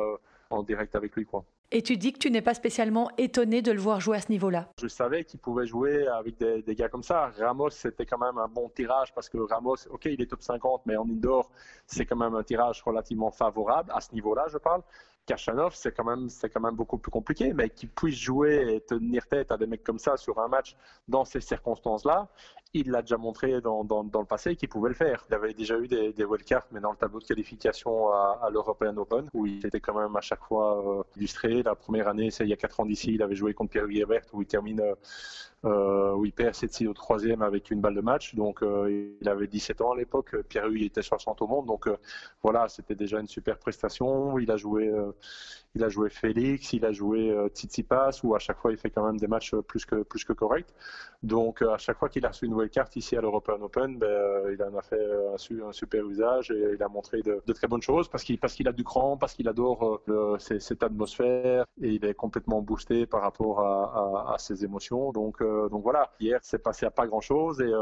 en 0.50 0.62
direct 0.62 0.94
avec 0.94 1.14
lui. 1.16 1.24
Quoi. 1.24 1.44
Et 1.72 1.82
tu 1.82 1.96
dis 1.96 2.12
que 2.12 2.18
tu 2.18 2.30
n'es 2.30 2.42
pas 2.42 2.54
spécialement 2.54 3.10
étonné 3.18 3.60
de 3.60 3.72
le 3.72 3.80
voir 3.80 4.00
jouer 4.00 4.18
à 4.18 4.20
ce 4.20 4.30
niveau-là 4.30 4.68
Je 4.80 4.86
savais 4.86 5.24
qu'il 5.24 5.40
pouvait 5.40 5.66
jouer 5.66 6.06
avec 6.06 6.38
des, 6.38 6.74
gars 6.76 6.88
comme 6.88 7.02
ça. 7.02 7.32
Ramos, 7.38 7.70
c'était 7.70 8.06
quand 8.06 8.18
même 8.18 8.38
un 8.38 8.46
bon 8.46 8.68
tirage 8.68 9.12
parce 9.12 9.28
que 9.28 9.38
Ramos, 9.38 9.76
ok, 9.90 10.04
il 10.04 10.20
est 10.22 10.30
top 10.30 10.42
50, 10.42 10.82
mais 10.86 10.96
en 10.96 11.04
indoor, 11.04 11.50
c'est 11.86 12.06
quand 12.06 12.16
même 12.16 12.36
un 12.36 12.44
tirage 12.44 12.82
relativement 12.82 13.32
favorable 13.32 13.90
à 13.92 14.00
ce 14.00 14.14
niveau-là, 14.14 14.46
je 14.52 14.58
parle. 14.58 14.82
Kachanov, 15.26 15.74
c'est 15.74 15.92
quand 15.92 16.04
même 16.04 16.28
c'est 16.28 16.48
quand 16.48 16.60
même 16.60 16.76
beaucoup 16.76 16.98
plus 16.98 17.10
compliqué, 17.10 17.52
mais 17.52 17.68
qu'il 17.68 17.88
puisse 17.88 18.18
jouer 18.18 18.74
et 18.74 18.80
tenir 18.80 19.26
tête 19.26 19.50
à 19.50 19.56
des 19.56 19.66
mecs 19.66 19.84
comme 19.84 19.98
ça 19.98 20.16
sur 20.16 20.38
un 20.38 20.48
match 20.48 20.76
dans 21.08 21.24
ces 21.24 21.40
circonstances-là, 21.40 22.28
il 22.74 22.90
l'a 22.90 23.02
déjà 23.02 23.16
montré 23.16 23.60
dans, 23.60 23.84
dans, 23.84 24.02
le 24.02 24.26
passé 24.26 24.56
qu'il 24.56 24.68
pouvait 24.68 24.88
le 24.88 24.94
faire. 24.94 25.24
Il 25.28 25.34
avait 25.34 25.54
déjà 25.54 25.78
eu 25.78 25.88
des, 25.88 26.12
des 26.12 26.24
wildcards, 26.24 26.66
mais 26.72 26.80
dans 26.80 26.90
le 26.90 26.96
tableau 26.96 27.20
de 27.20 27.24
qualification 27.24 28.10
à, 28.10 28.40
à 28.42 28.50
l'European 28.50 28.96
Open, 28.96 29.28
où 29.34 29.46
il 29.46 29.64
était 29.64 29.80
quand 29.80 29.94
même 29.94 30.14
à 30.16 30.20
chaque 30.20 30.42
fois 30.42 30.98
euh, 30.98 31.02
illustré. 31.16 31.62
La 31.62 31.74
première 31.74 32.08
année, 32.08 32.30
c'est 32.30 32.44
il 32.44 32.50
y 32.50 32.52
a 32.52 32.56
4 32.56 32.80
ans 32.80 32.86
d'ici, 32.86 33.14
il 33.14 33.22
avait 33.22 33.34
joué 33.34 33.54
contre 33.54 33.70
Pierre 33.70 33.88
Guébert, 33.88 34.22
où 34.32 34.42
il 34.42 34.46
termine, 34.46 34.80
euh, 34.80 34.94
euh 35.64 36.12
où 36.14 36.24
il 36.24 36.32
perd 36.32 36.54
7 36.54 36.86
au 36.88 36.92
troisième 36.92 37.42
avec 37.42 37.70
une 37.70 37.80
balle 37.80 37.94
de 37.94 38.00
match. 38.00 38.34
Donc 38.34 38.60
il 38.62 39.28
avait 39.28 39.46
17 39.46 39.80
ans 39.80 39.92
à 39.92 39.96
l'époque. 39.96 40.36
Pierre 40.48 40.66
Huy 40.66 40.84
était 40.84 41.02
60 41.02 41.40
au 41.42 41.46
monde. 41.46 41.66
Donc 41.66 41.88
voilà, 42.42 42.68
c'était 42.68 42.94
déjà 42.94 43.20
une 43.20 43.26
super 43.26 43.58
prestation. 43.58 44.38
Il 44.38 44.50
a 44.50 44.56
joué, 44.56 44.92
il 45.74 45.84
a 45.84 45.88
joué 45.88 46.08
Félix, 46.08 46.72
il 46.72 46.84
a 46.86 46.92
joué 46.92 47.36
Tsitsipas, 47.54 48.20
où 48.22 48.34
à 48.34 48.38
chaque 48.38 48.58
fois 48.58 48.72
il 48.72 48.78
fait 48.78 48.90
quand 48.90 49.04
même 49.04 49.18
des 49.18 49.26
matchs 49.26 49.54
plus 49.54 49.84
que, 49.84 50.32
corrects. 50.32 50.72
Donc 51.22 51.62
à 51.62 51.78
chaque 51.78 51.98
fois 51.98 52.08
qu'il 52.08 52.24
a 52.24 52.28
reçu 52.28 52.46
une 52.46 52.68
carte 52.68 52.96
ici 52.96 53.16
à 53.16 53.20
l'European 53.20 53.60
Open, 53.60 53.98
ben, 53.98 54.06
euh, 54.06 54.54
il 54.54 54.62
en 54.62 54.76
a 54.76 54.82
fait 54.82 54.96
euh, 54.98 55.34
un, 55.34 55.72
super 55.72 56.06
usage 56.06 56.50
et 56.50 56.74
il 56.74 56.82
a 56.82 56.88
montré 56.88 57.22
de, 57.22 57.40
très 57.52 57.66
bonnes 57.68 57.82
choses 57.82 58.08
parce 58.08 58.24
qu'il 58.24 58.68
a 58.68 58.72
du 58.72 58.84
cran, 58.84 59.16
parce 59.16 59.34
qu'il 59.34 59.48
adore 59.48 60.00
euh, 60.08 60.38
cette 60.38 60.82
atmosphère 60.82 61.64
et 61.80 61.88
il 61.94 62.04
est 62.04 62.14
complètement 62.14 62.62
boosté 62.62 63.06
par 63.06 63.22
rapport 63.22 63.60
à, 63.60 64.36
ses 64.38 64.64
émotions. 64.64 65.12
Donc 65.12 65.42
voilà, 65.42 66.12
hier 66.20 66.38
c'est 66.42 66.62
passé 66.62 66.86
à 66.86 66.90
pas 66.90 67.06
grand 67.06 67.20
chose 67.20 67.60
et 67.60 67.72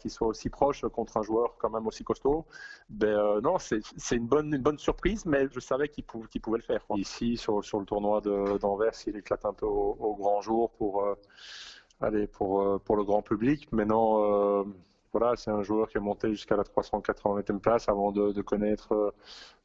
qu'il 0.00 0.10
soit 0.10 0.26
aussi 0.26 0.48
proche 0.48 0.84
contre 0.92 1.16
un 1.16 1.22
joueur 1.22 1.56
quand 1.58 1.70
même 1.70 1.86
aussi 1.86 2.04
costaud, 2.04 2.46
ben 2.88 3.40
non 3.40 3.56
c'est 3.58 4.16
une 4.16 4.26
bonne 4.26 4.78
surprise, 4.78 5.24
mais 5.26 5.48
je 5.50 5.60
savais 5.60 5.88
qu'il 5.88 6.04
pouvait 6.04 6.58
le 6.58 6.62
faire. 6.62 6.69
Ici 6.96 7.36
sur 7.36 7.64
sur 7.64 7.80
le 7.80 7.86
tournoi 7.86 8.20
d'Anvers, 8.20 8.92
il 9.06 9.16
éclate 9.16 9.44
un 9.44 9.52
peu 9.52 9.66
au, 9.66 9.96
au 9.98 10.14
grand 10.14 10.40
jour 10.40 10.70
pour 10.70 11.04
allez, 12.00 12.26
pour, 12.26 12.62
euh, 12.62 12.78
pour 12.78 12.96
le 12.96 13.04
grand 13.04 13.22
public. 13.22 13.68
Maintenant, 13.72 14.22
euh, 14.22 14.64
voilà, 15.12 15.34
c'est 15.36 15.50
un 15.50 15.62
joueur 15.62 15.88
qui 15.88 15.98
est 15.98 16.00
monté 16.00 16.30
jusqu'à 16.30 16.56
la 16.56 16.62
380e 16.62 17.58
place 17.58 17.88
avant 17.88 18.12
de, 18.12 18.32
de 18.32 18.42
connaître 18.42 18.92
euh, 18.92 19.10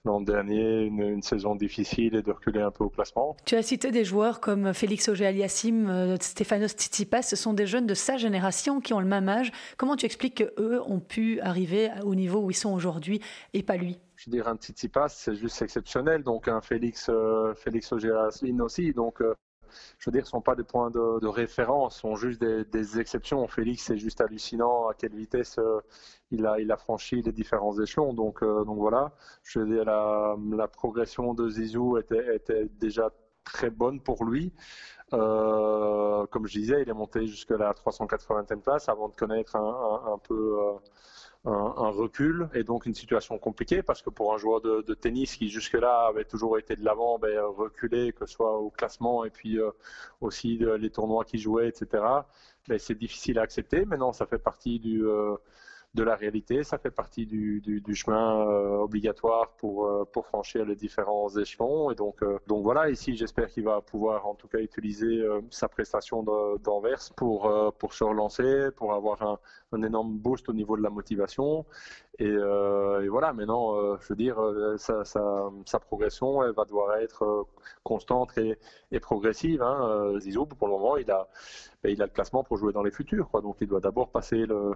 l'an 0.03 0.21
dernier 0.21 0.81
une, 0.81 1.01
une, 1.01 1.21
saison 1.21 1.55
difficile 1.55 2.15
et 2.15 2.21
de 2.21 2.31
reculer 2.31 2.61
un 2.61 2.71
peu 2.71 2.83
au 2.83 2.89
classement. 2.89 3.35
Tu 3.45 3.55
as 3.55 3.61
cité 3.61 3.91
des 3.91 4.03
joueurs 4.03 4.39
comme 4.39 4.73
Félix 4.73 5.07
Auger-Aliassime, 5.09 6.17
Stefanos 6.19 6.73
Tsitsipas, 6.73 7.23
ce 7.23 7.35
sont 7.35 7.53
des 7.53 7.65
jeunes 7.65 7.87
de 7.87 7.93
sa 7.93 8.17
génération 8.17 8.81
qui 8.81 8.93
ont 8.93 8.99
le 8.99 9.07
même 9.07 9.29
âge. 9.29 9.51
Comment 9.77 9.95
tu 9.95 10.05
expliques 10.05 10.35
qu'eux 10.35 10.81
ont 10.85 10.99
pu 10.99 11.39
arriver 11.41 11.89
au 12.03 12.15
niveau 12.15 12.39
où 12.39 12.51
ils 12.51 12.55
sont 12.55 12.73
aujourd'hui 12.73 13.19
et 13.53 13.63
pas 13.63 13.77
lui? 13.77 13.97
Je 14.25 14.31
dire, 14.31 14.47
un 14.47 14.55
Tsitsipas, 14.55 15.09
c'est 15.09 15.35
juste 15.35 15.61
exceptionnel. 15.61 16.23
Donc, 16.23 16.47
un 16.47 16.61
Félix, 16.61 17.09
Félix 17.55 17.91
Auger-Aliassime 17.91 18.61
aussi. 18.61 18.93
Donc, 18.93 19.21
je 19.97 20.09
veux 20.09 20.11
dire, 20.11 20.23
ne 20.23 20.27
sont 20.27 20.41
pas 20.41 20.55
des 20.55 20.63
points 20.63 20.89
de, 20.91 21.27
référence, 21.27 21.99
sont 21.99 22.15
juste 22.15 22.41
des, 22.41 22.99
exceptions. 22.99 23.47
Félix, 23.47 23.83
c'est 23.83 23.97
juste 23.97 24.21
hallucinant 24.21 24.87
à 24.87 24.93
quelle 24.93 25.15
vitesse 25.15 25.57
euh, 25.59 25.81
il, 26.31 26.45
a, 26.45 26.59
il 26.59 26.71
a 26.71 26.77
franchi 26.77 27.21
les 27.21 27.31
différents 27.31 27.77
échelons. 27.79 28.13
Donc, 28.13 28.43
euh, 28.43 28.63
donc 28.63 28.77
voilà, 28.77 29.11
je 29.43 29.59
veux 29.59 29.65
dire, 29.67 29.85
la, 29.85 30.67
progression 30.67 31.33
de 31.33 31.49
Zizou 31.49 31.97
était, 31.97 32.69
déjà 32.79 33.09
très 33.43 33.69
bonne 33.69 33.99
pour 34.01 34.25
lui. 34.25 34.53
Euh, 35.13 36.25
comme 36.27 36.47
je 36.47 36.59
disais, 36.59 36.81
il 36.81 36.89
est 36.89 36.93
monté 36.93 37.27
jusqu'à 37.27 37.57
la 37.57 37.73
380e 37.73 38.61
place 38.61 38.89
avant 38.89 39.09
de 39.09 39.15
connaître 39.15 39.55
un, 39.55 40.17
peu 40.23 40.57
un, 41.45 41.89
recul 41.89 42.49
et 42.53 42.63
donc 42.63 42.85
une 42.85 42.95
situation 42.95 43.37
compliquée 43.37 43.83
parce 43.83 44.01
que 44.01 44.09
pour 44.09 44.33
un 44.33 44.37
joueur 44.37 44.61
de, 44.61 44.93
tennis 44.93 45.35
qui 45.35 45.49
jusque-là 45.49 46.07
avait 46.07 46.25
toujours 46.25 46.57
été 46.57 46.75
de 46.75 46.83
l'avant, 46.83 47.19
ben, 47.19 47.39
reculer, 47.39 48.13
que 48.13 48.25
ce 48.25 48.33
soit 48.33 48.57
au 48.57 48.69
classement 48.69 49.25
et 49.25 49.29
puis 49.29 49.59
euh, 49.59 49.71
aussi 50.21 50.57
les 50.57 50.89
tournois 50.89 51.23
qu'il 51.25 51.39
jouait, 51.39 51.67
etc., 51.67 52.03
ben, 52.67 52.79
c'est 52.79 52.97
difficile 52.97 53.37
à 53.39 53.43
accepter. 53.43 53.85
Maintenant, 53.85 54.11
ça 54.11 54.25
fait 54.25 54.39
partie 54.39 54.79
du, 54.79 55.05
euh, 55.05 55.35
de 55.95 56.03
la 56.03 56.15
réalité. 56.15 56.63
Ça 56.63 56.77
fait 56.77 56.91
partie 56.91 57.25
du, 57.25 57.61
chemin 57.95 58.41
euh, 58.41 58.77
obligatoire 58.77 59.53
pour, 59.57 59.87
euh, 59.87 60.03
pour 60.11 60.27
franchir 60.27 60.65
les 60.65 60.75
différents 60.75 61.29
échelons. 61.29 61.89
Et 61.89 61.95
donc, 61.95 62.21
euh, 62.21 62.37
donc 62.47 62.63
voilà, 62.63 62.89
ici, 62.89 63.15
j'espère 63.15 63.47
qu'il 63.47 63.63
va 63.63 63.81
pouvoir 63.81 64.27
en 64.27 64.35
tout 64.35 64.47
cas 64.47 64.59
utiliser 64.59 65.25
sa 65.49 65.69
prestation 65.69 66.23
d'Anvers 66.63 67.09
pour, 67.15 67.73
pour 67.79 67.93
se 67.93 68.03
relancer, 68.03 68.69
pour 68.75 68.93
avoir 68.93 69.21
un, 69.21 69.39
un, 69.71 69.83
énorme 69.83 70.17
boost 70.17 70.49
au 70.49 70.53
niveau 70.53 70.75
de 70.77 70.83
la 70.83 70.89
motivation. 70.89 71.65
Et, 72.19 72.35
voilà, 73.09 73.33
maintenant, 73.33 73.97
je 73.99 74.07
veux 74.09 74.15
dire, 74.15 74.37
sa, 74.77 75.79
progression, 75.79 76.43
elle 76.43 76.53
va 76.53 76.65
devoir 76.65 76.97
être 76.97 77.47
constante 77.83 78.37
et, 78.37 78.57
et 78.91 78.99
progressive. 78.99 79.61
Hein. 79.61 80.19
Zizou, 80.19 80.45
pour 80.45 80.67
le 80.67 80.73
moment, 80.73 80.97
il 80.97 81.09
a, 81.11 81.27
ben, 81.83 81.91
il 81.91 82.01
a 82.01 82.05
le 82.05 82.11
classement 82.11 82.43
pour 82.43 82.57
jouer 82.57 82.73
dans 82.73 82.83
les 82.83 82.91
futurs. 82.91 83.29
Quoi. 83.29 83.41
Donc, 83.41 83.57
il 83.61 83.67
doit 83.67 83.79
d'abord 83.79 84.09
passer 84.09 84.45
le, 84.45 84.73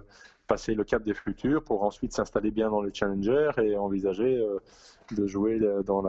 passer 0.50 0.74
le 0.74 0.82
cap 0.82 1.04
des 1.04 1.14
futurs 1.14 1.62
pour 1.62 1.84
ensuite 1.84 2.12
s'installer 2.12 2.50
bien 2.50 2.70
dans 2.70 2.82
les 2.82 2.92
challengers 2.92 3.52
et 3.58 3.76
envisager 3.76 4.36
euh, 4.36 4.58
de 5.12 5.24
jouer 5.28 5.60
euh, 5.62 5.84
dans, 5.84 6.02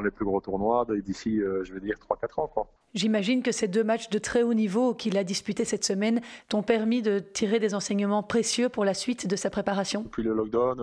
les, 0.00 0.10
plus 0.10 0.24
gros 0.24 0.40
tournois 0.40 0.86
d'ici, 1.04 1.42
euh, 1.42 1.62
je 1.62 1.74
vais 1.74 1.80
dire, 1.80 1.96
3-4 1.98 2.40
ans. 2.40 2.70
J'imagine 2.94 3.42
que 3.42 3.52
ces 3.52 3.68
deux 3.68 3.84
matchs 3.84 4.10
de 4.10 4.18
très 4.18 4.42
haut 4.42 4.54
niveau 4.54 4.94
qu'il 4.94 5.16
a 5.16 5.24
disputés 5.24 5.64
cette 5.64 5.84
semaine 5.84 6.20
t'ont 6.48 6.62
permis 6.62 7.02
de 7.02 7.20
tirer 7.20 7.60
des 7.60 7.74
enseignements 7.74 8.22
précieux 8.22 8.68
pour 8.68 8.84
la 8.84 8.94
suite 8.94 9.28
de 9.28 9.36
sa 9.36 9.48
préparation. 9.48 10.02
Depuis 10.02 10.24
le 10.24 10.34
lockdown, 10.34 10.80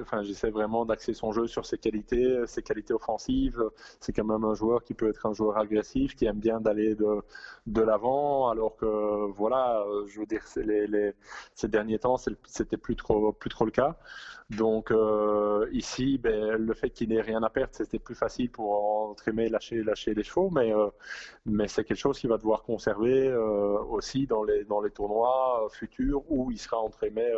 enfin, 0.00 0.22
j'essaie 0.22 0.50
vraiment 0.50 0.84
d'axer 0.84 1.12
son 1.12 1.32
jeu 1.32 1.48
sur 1.48 1.66
ses 1.66 1.78
qualités, 1.78 2.40
ses 2.46 2.62
qualités 2.62 2.94
offensives. 2.94 3.62
C'est 3.98 4.12
quand 4.12 4.24
même 4.24 4.44
un 4.44 4.54
joueur 4.54 4.84
qui 4.84 4.94
peut 4.94 5.08
être 5.08 5.26
un 5.26 5.32
joueur 5.32 5.58
agressif, 5.58 6.14
qui 6.14 6.26
aime 6.26 6.38
bien 6.38 6.60
d'aller 6.60 6.94
de, 6.94 7.20
de 7.66 7.80
l'avant, 7.82 8.48
alors 8.48 8.76
que, 8.76 9.30
voilà, 9.32 9.84
je 10.06 10.20
veux 10.20 10.26
dire, 10.26 10.44
ces 10.46 11.68
derniers 11.68 11.98
temps, 11.98 12.16
c'était 12.46 12.76
plus 12.76 12.96
trop, 12.96 13.32
plus 13.32 13.50
trop 13.50 13.64
le 13.64 13.72
cas. 13.72 13.96
Donc 14.50 14.90
euh, 14.90 15.68
ici, 15.72 16.18
ben, 16.18 16.56
le 16.56 16.74
fait 16.74 16.90
qu'il 16.90 17.10
n'ait 17.10 17.20
rien 17.20 17.42
à 17.42 17.50
perdre, 17.50 17.72
c'était 17.72 18.00
plus 18.00 18.16
facile 18.16 18.50
pour 18.50 19.08
entre 19.10 19.30
lâcher, 19.30 19.84
lâcher 19.84 20.12
les 20.12 20.24
chevaux, 20.24 20.50
mais, 20.50 20.74
euh, 20.74 20.88
mais 21.46 21.68
c'est 21.68 21.84
quelque 21.84 21.98
chose 21.98 22.18
qu'il 22.18 22.28
va 22.28 22.36
devoir 22.36 22.62
conserver 22.62 23.28
euh, 23.28 23.78
aussi 23.84 24.26
dans 24.26 24.44
les, 24.44 24.64
dans 24.64 24.80
les 24.80 24.90
tournois 24.90 25.66
futurs 25.70 26.22
où 26.28 26.50
il 26.50 26.58
sera 26.58 26.78
entre 26.78 27.06
guillemets 27.06 27.32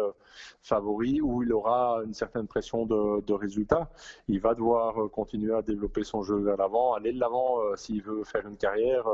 favori, 0.62 1.20
où 1.20 1.42
il 1.42 1.52
aura 1.52 2.00
une 2.04 2.14
certaine 2.14 2.46
pression 2.46 2.84
de, 2.86 3.20
de 3.20 3.32
résultats. 3.32 3.90
Il 4.28 4.40
va 4.40 4.54
devoir 4.54 5.10
continuer 5.10 5.54
à 5.54 5.62
développer 5.62 6.04
son 6.04 6.22
jeu 6.22 6.36
vers 6.36 6.56
l'avant, 6.56 6.94
aller 6.94 7.12
de 7.12 7.20
l'avant 7.20 7.58
s'il 7.76 8.02
veut 8.02 8.24
faire 8.24 8.46
une 8.46 8.56
carrière 8.56 9.06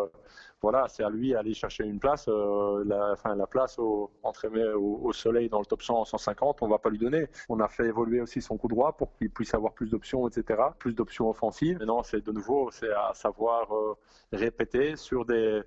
voilà, 0.61 0.89
c'est 0.89 1.05
à 1.05 1.11
lui 1.11 1.33
d'aller 1.33 1.55
chercher 1.55 1.85
une 1.85 2.01
place. 2.01 2.27
Euh, 2.29 2.83
la, 2.85 3.13
enfin, 3.13 3.37
la 3.37 3.47
place 3.47 3.79
au, 3.79 4.11
entre 4.23 4.49
au, 4.75 5.01
au, 5.05 5.13
soleil 5.13 5.49
dans 5.49 5.61
le 5.61 5.67
top 5.67 5.83
100 5.83 6.05
150, 6.05 6.63
on 6.63 6.69
va 6.69 6.79
pas 6.79 6.91
lui 6.91 6.99
donner. 6.99 7.29
On 7.49 7.61
a 7.61 7.69
fait 7.69 7.87
évoluer 7.87 8.21
aussi 8.21 8.43
son 8.43 8.57
coup 8.57 8.69
droit 8.69 8.93
pour 8.97 9.13
qu'il 9.15 9.31
puisse 9.31 9.55
avoir 9.55 9.73
plus 9.73 9.89
d'options, 9.89 10.27
etc. 10.29 10.61
Plus 10.79 10.95
d'options 10.95 11.31
offensives. 11.31 11.79
Maintenant, 11.79 12.03
c'est 12.03 12.25
de 12.25 12.33
nouveau, 12.33 12.71
c'est 12.73 12.91
à 12.91 13.13
savoir 13.15 13.73
euh, 13.73 13.95
répéter 14.33 14.97
sur 14.97 15.25
des 15.25 15.63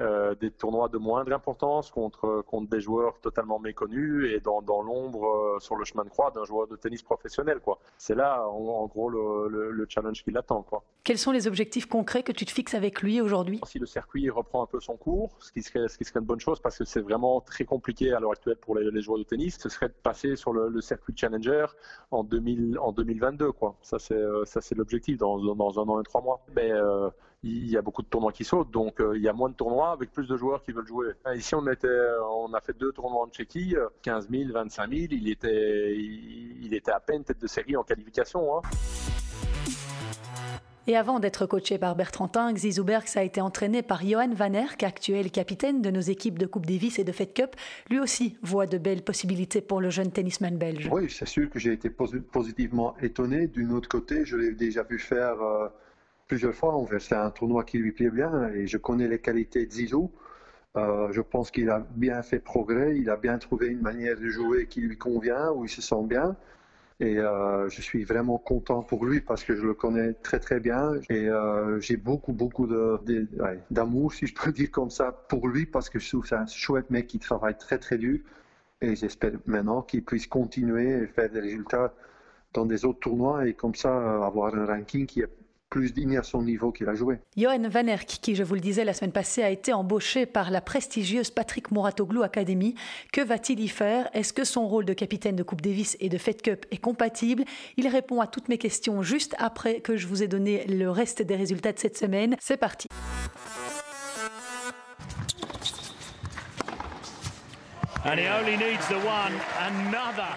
euh, 0.00 0.34
des 0.34 0.50
tournois 0.50 0.88
de 0.88 0.98
moindre 0.98 1.32
importance 1.32 1.92
contre, 1.92 2.42
contre 2.48 2.68
des 2.68 2.80
joueurs 2.80 3.20
totalement 3.20 3.60
méconnus 3.60 4.28
et 4.32 4.40
dans, 4.40 4.60
dans 4.60 4.82
l'ombre 4.82 5.24
euh, 5.24 5.60
sur 5.60 5.76
le 5.76 5.84
chemin 5.84 6.02
de 6.02 6.08
croix 6.08 6.32
d'un 6.32 6.42
joueur 6.42 6.66
de 6.66 6.74
tennis 6.74 7.00
professionnel. 7.00 7.60
Quoi. 7.60 7.78
C'est 7.96 8.16
là, 8.16 8.44
en, 8.48 8.86
gros, 8.86 9.08
le, 9.08 9.70
le, 9.70 9.86
challenge 9.88 10.24
qui 10.24 10.32
l'attend. 10.32 10.62
Quoi. 10.62 10.82
Quels 11.04 11.18
sont 11.18 11.30
les 11.30 11.46
objectifs 11.46 11.86
concrets 11.86 12.24
que 12.24 12.32
tu 12.32 12.44
te 12.44 12.50
fixes 12.50 12.74
avec 12.74 13.02
lui 13.02 13.20
aujourd'hui? 13.20 13.60
Si 13.66 13.78
le 13.78 13.86
circuit 13.86 14.28
reprend 14.30 14.64
un 14.64 14.66
peu 14.66 14.80
son 14.80 14.96
cours, 14.96 15.36
ce 15.38 15.52
qui 15.52 15.62
serait, 15.62 15.86
ce 15.86 15.96
qui 15.96 16.04
serait 16.04 16.18
une 16.18 16.26
bonne 16.26 16.40
chose 16.40 16.58
parce 16.58 16.76
que 16.76 16.84
c'est 16.84 17.02
vraiment 17.02 17.40
très 17.40 17.64
compliqué 17.64 18.12
à 18.12 18.18
l'heure 18.18 18.32
actuelle 18.32 18.56
pour 18.56 18.76
les, 18.76 18.90
les, 18.90 19.00
joueurs 19.00 19.18
de 19.18 19.24
tennis, 19.24 19.58
ce 19.60 19.68
serait 19.68 19.88
de 19.88 19.94
passer 20.02 20.34
sur 20.34 20.52
le, 20.52 20.80
circuit 20.80 21.14
Challenger 21.16 21.66
en, 22.10 22.24
2000, 22.24 22.80
en 22.80 22.90
2022. 22.90 23.52
Quoi. 23.52 23.76
Ça, 23.80 24.00
c'est, 24.00 24.14
euh, 24.14 24.44
ça, 24.44 24.60
c'est 24.60 24.74
l'objectif 24.74 25.18
dans, 25.18 25.38
dans 25.54 25.78
un 25.78 25.88
an 25.88 26.00
et 26.00 26.04
trois 26.04 26.20
mois. 26.20 26.44
Mais, 26.56 26.72
il 27.44 27.70
y 27.70 27.76
a 27.76 27.82
beaucoup 27.82 28.02
de 28.02 28.08
tournois 28.08 28.32
qui 28.32 28.44
sautent, 28.44 28.70
donc 28.70 29.02
il 29.14 29.20
y 29.20 29.28
a 29.28 29.32
moins 29.32 29.50
de 29.50 29.54
tournois 29.54 29.92
avec 29.92 30.10
plus 30.10 30.26
de 30.26 30.36
joueurs 30.36 30.62
qui 30.62 30.72
veulent 30.72 30.86
jouer. 30.86 31.12
Ici, 31.34 31.54
on, 31.54 31.66
était, 31.68 31.88
on 32.30 32.52
a 32.54 32.60
fait 32.60 32.76
deux 32.76 32.92
tournois 32.92 33.22
en 33.22 33.28
Tchéquie, 33.28 33.76
15 34.02 34.28
000, 34.30 34.52
25 34.52 34.90
000, 34.90 35.02
il 35.10 35.28
était, 35.28 35.94
il, 35.94 36.72
était 36.72 36.92
à 36.92 37.00
peine 37.00 37.22
tête 37.22 37.40
de 37.40 37.46
série 37.46 37.76
en 37.76 37.82
qualification. 37.82 38.56
Hein. 38.56 38.62
Et 40.86 40.96
avant 40.96 41.18
d'être 41.18 41.46
coaché 41.46 41.78
par 41.78 41.96
Bertrand 41.96 42.28
Tinck, 42.28 42.58
a 43.16 43.22
été 43.22 43.40
entraîné 43.40 43.82
par 43.82 44.04
Johan 44.04 44.34
Van 44.34 44.52
Erck, 44.52 44.82
actuel 44.82 45.30
capitaine 45.30 45.80
de 45.80 45.90
nos 45.90 46.00
équipes 46.00 46.38
de 46.38 46.44
Coupe 46.44 46.66
Davis 46.66 46.98
et 46.98 47.04
de 47.04 47.12
Fed 47.12 47.32
Cup. 47.32 47.56
Lui 47.88 47.98
aussi 47.98 48.36
voit 48.42 48.66
de 48.66 48.76
belles 48.76 49.02
possibilités 49.02 49.62
pour 49.62 49.80
le 49.80 49.88
jeune 49.88 50.12
tennisman 50.12 50.58
belge. 50.58 50.90
Oui, 50.92 51.08
c'est 51.08 51.26
sûr 51.26 51.48
que 51.48 51.58
j'ai 51.58 51.72
été 51.72 51.88
positivement 51.88 52.94
étonné. 53.00 53.46
D'un 53.46 53.70
autre 53.70 53.88
côté, 53.88 54.26
je 54.26 54.36
l'ai 54.36 54.52
déjà 54.52 54.82
vu 54.82 54.98
faire 54.98 55.40
euh, 55.40 55.68
plusieurs 56.34 56.54
fois. 56.54 56.84
C'est 56.98 57.14
un 57.14 57.30
tournoi 57.30 57.62
qui 57.62 57.78
lui 57.78 57.92
plaît 57.92 58.10
bien 58.10 58.48
et 58.48 58.66
je 58.66 58.76
connais 58.76 59.06
les 59.06 59.20
qualités 59.20 59.66
de 59.66 59.70
Zizou. 59.70 60.10
Euh, 60.76 61.12
je 61.12 61.20
pense 61.20 61.52
qu'il 61.52 61.70
a 61.70 61.86
bien 61.94 62.22
fait 62.22 62.40
progrès, 62.40 62.96
il 62.98 63.08
a 63.08 63.16
bien 63.16 63.38
trouvé 63.38 63.68
une 63.68 63.80
manière 63.80 64.18
de 64.18 64.26
jouer 64.26 64.66
qui 64.66 64.80
lui 64.80 64.98
convient, 64.98 65.52
où 65.52 65.64
il 65.64 65.68
se 65.68 65.80
sent 65.80 66.04
bien. 66.08 66.34
Et 66.98 67.18
euh, 67.18 67.68
je 67.68 67.80
suis 67.80 68.02
vraiment 68.02 68.38
content 68.38 68.82
pour 68.82 69.04
lui 69.04 69.20
parce 69.20 69.44
que 69.44 69.54
je 69.54 69.62
le 69.64 69.74
connais 69.74 70.14
très 70.14 70.40
très 70.40 70.58
bien 70.58 70.94
et 71.08 71.28
euh, 71.28 71.78
j'ai 71.80 71.96
beaucoup 71.96 72.32
beaucoup 72.32 72.66
d'amour, 73.70 74.12
si 74.12 74.26
je 74.26 74.34
peux 74.34 74.50
dire 74.50 74.72
comme 74.72 74.90
ça, 74.90 75.12
pour 75.12 75.46
lui 75.46 75.66
parce 75.66 75.88
que 75.88 76.00
je 76.00 76.08
trouve 76.08 76.26
c'est 76.26 76.34
un 76.34 76.46
chouette 76.46 76.90
mec 76.90 77.06
qui 77.06 77.20
travaille 77.20 77.56
très 77.58 77.78
très 77.78 77.98
dur 77.98 78.18
et 78.80 78.96
j'espère 78.96 79.32
maintenant 79.46 79.82
qu'il 79.82 80.04
puisse 80.04 80.26
continuer 80.26 81.02
et 81.02 81.06
faire 81.06 81.30
des 81.30 81.40
résultats 81.40 81.94
dans 82.52 82.66
des 82.66 82.84
autres 82.84 83.00
tournois 83.00 83.46
et 83.46 83.54
comme 83.54 83.74
ça 83.74 84.24
avoir 84.24 84.54
un 84.54 84.66
ranking 84.66 85.06
qui 85.06 85.20
est 85.20 85.43
plus 85.74 85.92
digne 85.92 86.16
à 86.16 86.22
son 86.22 86.40
niveau 86.40 86.70
qu'il 86.70 86.88
a 86.88 86.94
joué. 86.94 87.18
Johan 87.36 87.68
Van 87.68 87.88
Erck, 87.88 88.06
qui, 88.22 88.36
je 88.36 88.44
vous 88.44 88.54
le 88.54 88.60
disais 88.60 88.84
la 88.84 88.94
semaine 88.94 89.10
passée, 89.10 89.42
a 89.42 89.50
été 89.50 89.72
embauché 89.72 90.24
par 90.24 90.52
la 90.52 90.60
prestigieuse 90.60 91.32
Patrick 91.32 91.72
Mouratoglou 91.72 92.22
Academy. 92.22 92.76
Que 93.12 93.20
va-t-il 93.20 93.58
y 93.58 93.66
faire? 93.66 94.08
Est-ce 94.12 94.32
que 94.32 94.44
son 94.44 94.68
rôle 94.68 94.84
de 94.84 94.92
capitaine 94.92 95.34
de 95.34 95.42
Coupe 95.42 95.62
Davis 95.62 95.96
et 95.98 96.08
de 96.08 96.16
Fed 96.16 96.42
Cup 96.42 96.64
est 96.70 96.76
compatible? 96.76 97.42
Il 97.76 97.88
répond 97.88 98.20
à 98.20 98.28
toutes 98.28 98.48
mes 98.48 98.58
questions 98.58 99.02
juste 99.02 99.34
après 99.38 99.80
que 99.80 99.96
je 99.96 100.06
vous 100.06 100.22
ai 100.22 100.28
donné 100.28 100.64
le 100.68 100.88
reste 100.90 101.22
des 101.22 101.34
résultats 101.34 101.72
de 101.72 101.80
cette 101.80 101.98
semaine. 101.98 102.36
C'est 102.38 102.56
parti. 102.56 102.86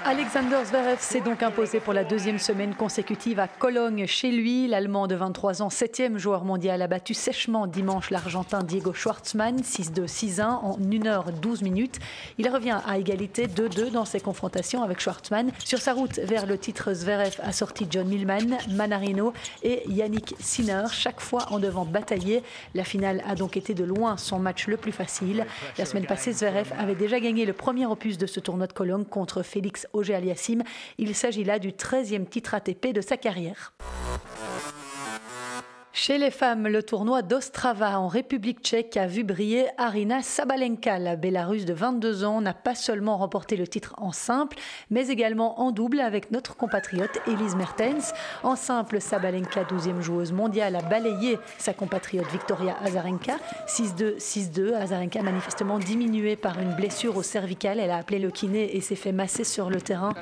Alexander 0.05 0.63
Zverev 0.63 0.99
s'est 1.01 1.19
donc 1.19 1.43
imposé 1.43 1.81
pour 1.81 1.91
la 1.91 2.05
deuxième 2.05 2.39
semaine 2.39 2.73
consécutive 2.73 3.41
à 3.41 3.49
Cologne 3.49 4.07
chez 4.07 4.31
lui. 4.31 4.69
L'Allemand 4.69 5.05
de 5.05 5.15
23 5.15 5.61
ans, 5.61 5.69
septième 5.69 6.17
joueur 6.17 6.45
mondial, 6.45 6.81
a 6.81 6.87
battu 6.87 7.13
sèchement 7.13 7.67
dimanche 7.67 8.09
l'Argentin 8.09 8.63
Diego 8.63 8.93
Schwartzmann 8.93 9.57
6-2, 9.57 10.07
6-1 10.07 10.43
en 10.43 10.77
1h12 10.79 11.61
minutes. 11.61 11.99
Il 12.37 12.47
revient 12.47 12.79
à 12.87 12.99
égalité 12.99 13.47
2-2 13.47 13.91
dans 13.91 14.05
ses 14.05 14.21
confrontations 14.21 14.81
avec 14.81 15.01
Schwartzmann. 15.01 15.51
Sur 15.65 15.79
sa 15.79 15.91
route 15.91 16.19
vers 16.19 16.45
le 16.45 16.57
titre, 16.57 16.93
Zverev 16.93 17.35
a 17.43 17.51
sorti 17.51 17.85
John 17.89 18.07
Millman, 18.07 18.59
Manarino 18.69 19.33
et 19.61 19.83
Yannick 19.89 20.35
Sinner, 20.39 20.85
chaque 20.93 21.19
fois 21.19 21.47
en 21.51 21.59
devant 21.59 21.83
batailler. 21.83 22.43
La 22.75 22.85
finale 22.85 23.21
a 23.27 23.35
donc 23.35 23.57
été 23.57 23.73
de 23.73 23.83
loin 23.83 24.15
son 24.15 24.39
match 24.39 24.67
le 24.67 24.77
plus 24.77 24.93
facile. 24.93 25.45
La 25.77 25.83
semaine 25.83 26.05
passée, 26.05 26.31
Zverev 26.31 26.71
avait 26.79 26.95
déjà 26.95 27.19
gagné 27.19 27.43
le 27.45 27.56
premier 27.57 27.85
opus 27.85 28.17
de 28.17 28.25
ce 28.25 28.39
tournoi 28.39 28.67
de 28.67 28.73
Cologne 28.73 29.03
contre 29.03 29.43
Félix 29.43 29.85
Auger-Aliassime. 29.91 30.63
Il 30.97 31.13
s'agit 31.13 31.43
là 31.43 31.59
du 31.59 31.71
13e 31.71 32.25
titre 32.25 32.53
ATP 32.53 32.93
de 32.93 33.01
sa 33.01 33.17
carrière. 33.17 33.73
Chez 35.99 36.19
les 36.19 36.29
femmes, 36.29 36.67
le 36.67 36.83
tournoi 36.83 37.23
d'Ostrava 37.23 37.99
en 37.99 38.07
République 38.07 38.59
tchèque 38.61 38.97
a 38.97 39.07
vu 39.07 39.23
briller 39.23 39.65
Arina 39.79 40.21
Sabalenka. 40.21 40.99
La 40.99 41.15
Bélarusse 41.15 41.65
de 41.65 41.73
22 41.73 42.23
ans 42.23 42.39
n'a 42.39 42.53
pas 42.53 42.75
seulement 42.75 43.17
remporté 43.17 43.55
le 43.55 43.67
titre 43.67 43.95
en 43.97 44.11
simple, 44.11 44.57
mais 44.91 45.07
également 45.07 45.59
en 45.59 45.71
double 45.71 45.99
avec 45.99 46.29
notre 46.29 46.55
compatriote 46.55 47.17
Elise 47.25 47.55
Mertens. 47.55 48.13
En 48.43 48.55
simple, 48.55 49.01
Sabalenka, 49.01 49.63
12e 49.63 50.01
joueuse 50.01 50.31
mondiale, 50.31 50.75
a 50.75 50.83
balayé 50.83 51.39
sa 51.57 51.73
compatriote 51.73 52.27
Victoria 52.31 52.77
Azarenka. 52.83 53.37
6-2, 53.65 54.19
6-2. 54.19 54.75
Azarenka 54.75 55.23
manifestement 55.23 55.79
diminuée 55.79 56.35
par 56.35 56.59
une 56.59 56.75
blessure 56.75 57.17
au 57.17 57.23
cervical. 57.23 57.79
Elle 57.79 57.89
a 57.89 57.97
appelé 57.97 58.19
le 58.19 58.29
kiné 58.29 58.75
et 58.75 58.81
s'est 58.81 58.95
fait 58.95 59.11
masser 59.11 59.43
sur 59.43 59.71
le 59.71 59.81
terrain. 59.81 60.13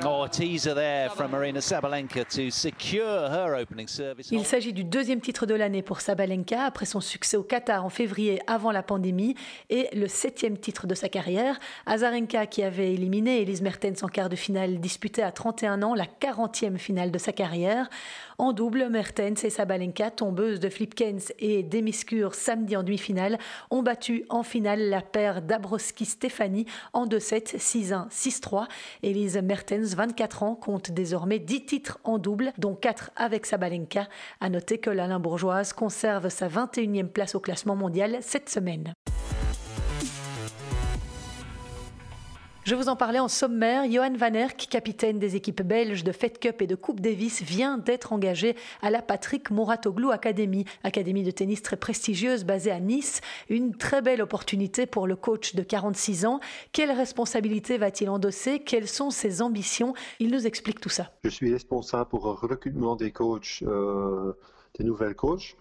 Il 4.31 4.45
s'agit 4.45 4.71
du 4.71 4.85
deuxième 4.85 5.19
titre 5.19 5.45
de 5.45 5.53
la 5.53 5.64
pour 5.85 6.01
Sabalenka 6.01 6.63
après 6.63 6.85
son 6.85 7.01
succès 7.01 7.37
au 7.37 7.43
Qatar 7.43 7.83
en 7.85 7.89
février 7.89 8.39
avant 8.45 8.71
la 8.71 8.83
pandémie 8.83 9.35
et 9.69 9.89
le 9.93 10.07
septième 10.07 10.57
titre 10.57 10.85
de 10.85 10.93
sa 10.93 11.09
carrière. 11.09 11.59
Azarenka 11.85 12.45
qui 12.45 12.61
avait 12.61 12.93
éliminé 12.93 13.41
Elise 13.41 13.61
Mertens 13.61 14.03
en 14.03 14.07
quart 14.07 14.29
de 14.29 14.35
finale 14.35 14.79
disputait 14.79 15.23
à 15.23 15.31
31 15.31 15.81
ans 15.81 15.95
la 15.95 16.05
40e 16.05 16.77
finale 16.77 17.11
de 17.11 17.17
sa 17.17 17.31
carrière. 17.31 17.89
En 18.37 18.51
double, 18.51 18.89
Mertens 18.89 19.43
et 19.43 19.49
Sabalenka, 19.49 20.11
tombeuses 20.11 20.59
de 20.59 20.69
Flipkens 20.69 21.31
et 21.39 21.63
Demiscure 21.63 22.35
samedi 22.35 22.75
en 22.75 22.83
demi-finale, 22.83 23.37
ont 23.69 23.81
battu 23.81 24.25
en 24.29 24.43
finale 24.43 24.89
la 24.89 25.01
paire 25.01 25.41
Dabrowski-Stéphanie 25.41 26.65
en 26.91 27.07
2-7, 27.07 27.57
6-1, 27.57 28.09
6-3. 28.09 28.67
Elise 29.03 29.37
Mertens, 29.37 29.95
24 29.95 30.43
ans, 30.43 30.55
compte 30.55 30.91
désormais 30.91 31.39
10 31.39 31.65
titres 31.65 31.99
en 32.03 32.17
double, 32.17 32.51
dont 32.57 32.75
4 32.75 33.11
avec 33.15 33.45
Sabalenka. 33.45 34.07
À 34.41 34.49
noter 34.49 34.79
que 34.79 34.89
l'Alain 34.89 35.19
Bourgeoise 35.19 35.71
conserve 35.71 36.29
sa 36.29 36.49
21e 36.49 37.07
place 37.07 37.35
au 37.35 37.39
classement 37.39 37.75
mondial 37.75 38.17
cette 38.21 38.49
semaine. 38.49 38.93
Je 42.65 42.73
vous 42.73 42.89
en 42.89 42.95
parlais 42.95 43.19
en 43.19 43.27
sommaire. 43.27 43.83
Johan 43.87 44.15
Van 44.17 44.33
Erck, 44.33 44.65
capitaine 44.71 45.19
des 45.19 45.35
équipes 45.35 45.61
belges 45.61 46.03
de 46.03 46.11
Fed 46.11 46.39
Cup 46.39 46.63
et 46.63 46.65
de 46.65 46.73
Coupe 46.73 46.99
Davis, 46.99 47.43
vient 47.43 47.77
d'être 47.77 48.11
engagé 48.11 48.55
à 48.81 48.89
la 48.89 49.03
Patrick 49.03 49.51
Mouratoglou 49.51 50.09
Academy, 50.09 50.65
académie 50.83 51.21
de 51.21 51.29
tennis 51.29 51.61
très 51.61 51.77
prestigieuse 51.77 52.43
basée 52.43 52.71
à 52.71 52.79
Nice. 52.79 53.21
Une 53.49 53.77
très 53.77 54.01
belle 54.01 54.19
opportunité 54.19 54.87
pour 54.87 55.05
le 55.05 55.15
coach 55.15 55.53
de 55.53 55.61
46 55.61 56.25
ans. 56.25 56.39
Quelle 56.71 56.89
responsabilité 56.89 57.77
va-t-il 57.77 58.09
endosser? 58.09 58.57
Quelles 58.57 58.87
sont 58.87 59.11
ses 59.11 59.43
ambitions? 59.43 59.93
Il 60.19 60.31
nous 60.31 60.47
explique 60.47 60.79
tout 60.79 60.89
ça. 60.89 61.11
Je 61.23 61.29
suis 61.29 61.53
responsable 61.53 62.09
pour 62.09 62.25
le 62.25 62.31
recrutement 62.31 62.95
des 62.95 63.11
coachs, 63.11 63.59
euh, 63.61 64.33
des 64.79 64.83
nouvelles 64.83 65.15
coachs. 65.15 65.55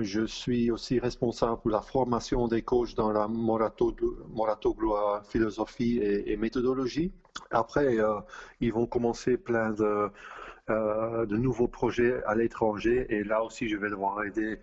Je 0.00 0.26
suis 0.26 0.70
aussi 0.70 0.98
responsable 0.98 1.60
pour 1.60 1.70
la 1.70 1.80
formation 1.80 2.46
des 2.46 2.62
coachs 2.62 2.94
dans 2.94 3.10
la 3.10 3.26
Moratogloa 3.28 5.22
philosophie 5.24 5.98
et, 5.98 6.36
méthodologie. 6.36 7.12
Après, 7.50 7.98
euh, 7.98 8.20
ils 8.60 8.72
vont 8.72 8.86
commencer 8.86 9.36
plein 9.36 9.70
de, 9.72 10.08
euh, 10.70 11.26
de 11.26 11.36
nouveaux 11.36 11.68
projets 11.68 12.22
à 12.24 12.34
l'étranger 12.34 13.06
et 13.08 13.24
là 13.24 13.42
aussi, 13.42 13.68
je 13.68 13.76
vais 13.76 13.90
devoir 13.90 14.22
aider 14.24 14.58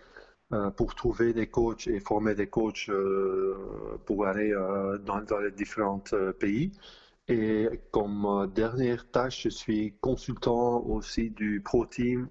euh, 0.53 0.69
pour 0.69 0.95
trouver 0.95 1.33
des 1.33 1.47
coachs 1.47 1.87
et 1.87 1.99
former 1.99 2.35
des 2.35 2.47
coachs 2.47 2.89
pour 4.05 4.27
aller 4.27 4.53
dans, 5.05 5.21
dans, 5.21 5.39
les 5.39 5.51
différents 5.51 6.03
pays. 6.39 6.71
Et 7.27 7.67
comme 7.91 8.51
dernière 8.53 9.09
tâche, 9.09 9.43
je 9.43 9.49
suis 9.49 9.95
consultant 9.99 10.81
aussi 10.85 11.31
du 11.31 11.61
Pro 11.61 11.85
Team 11.85 12.29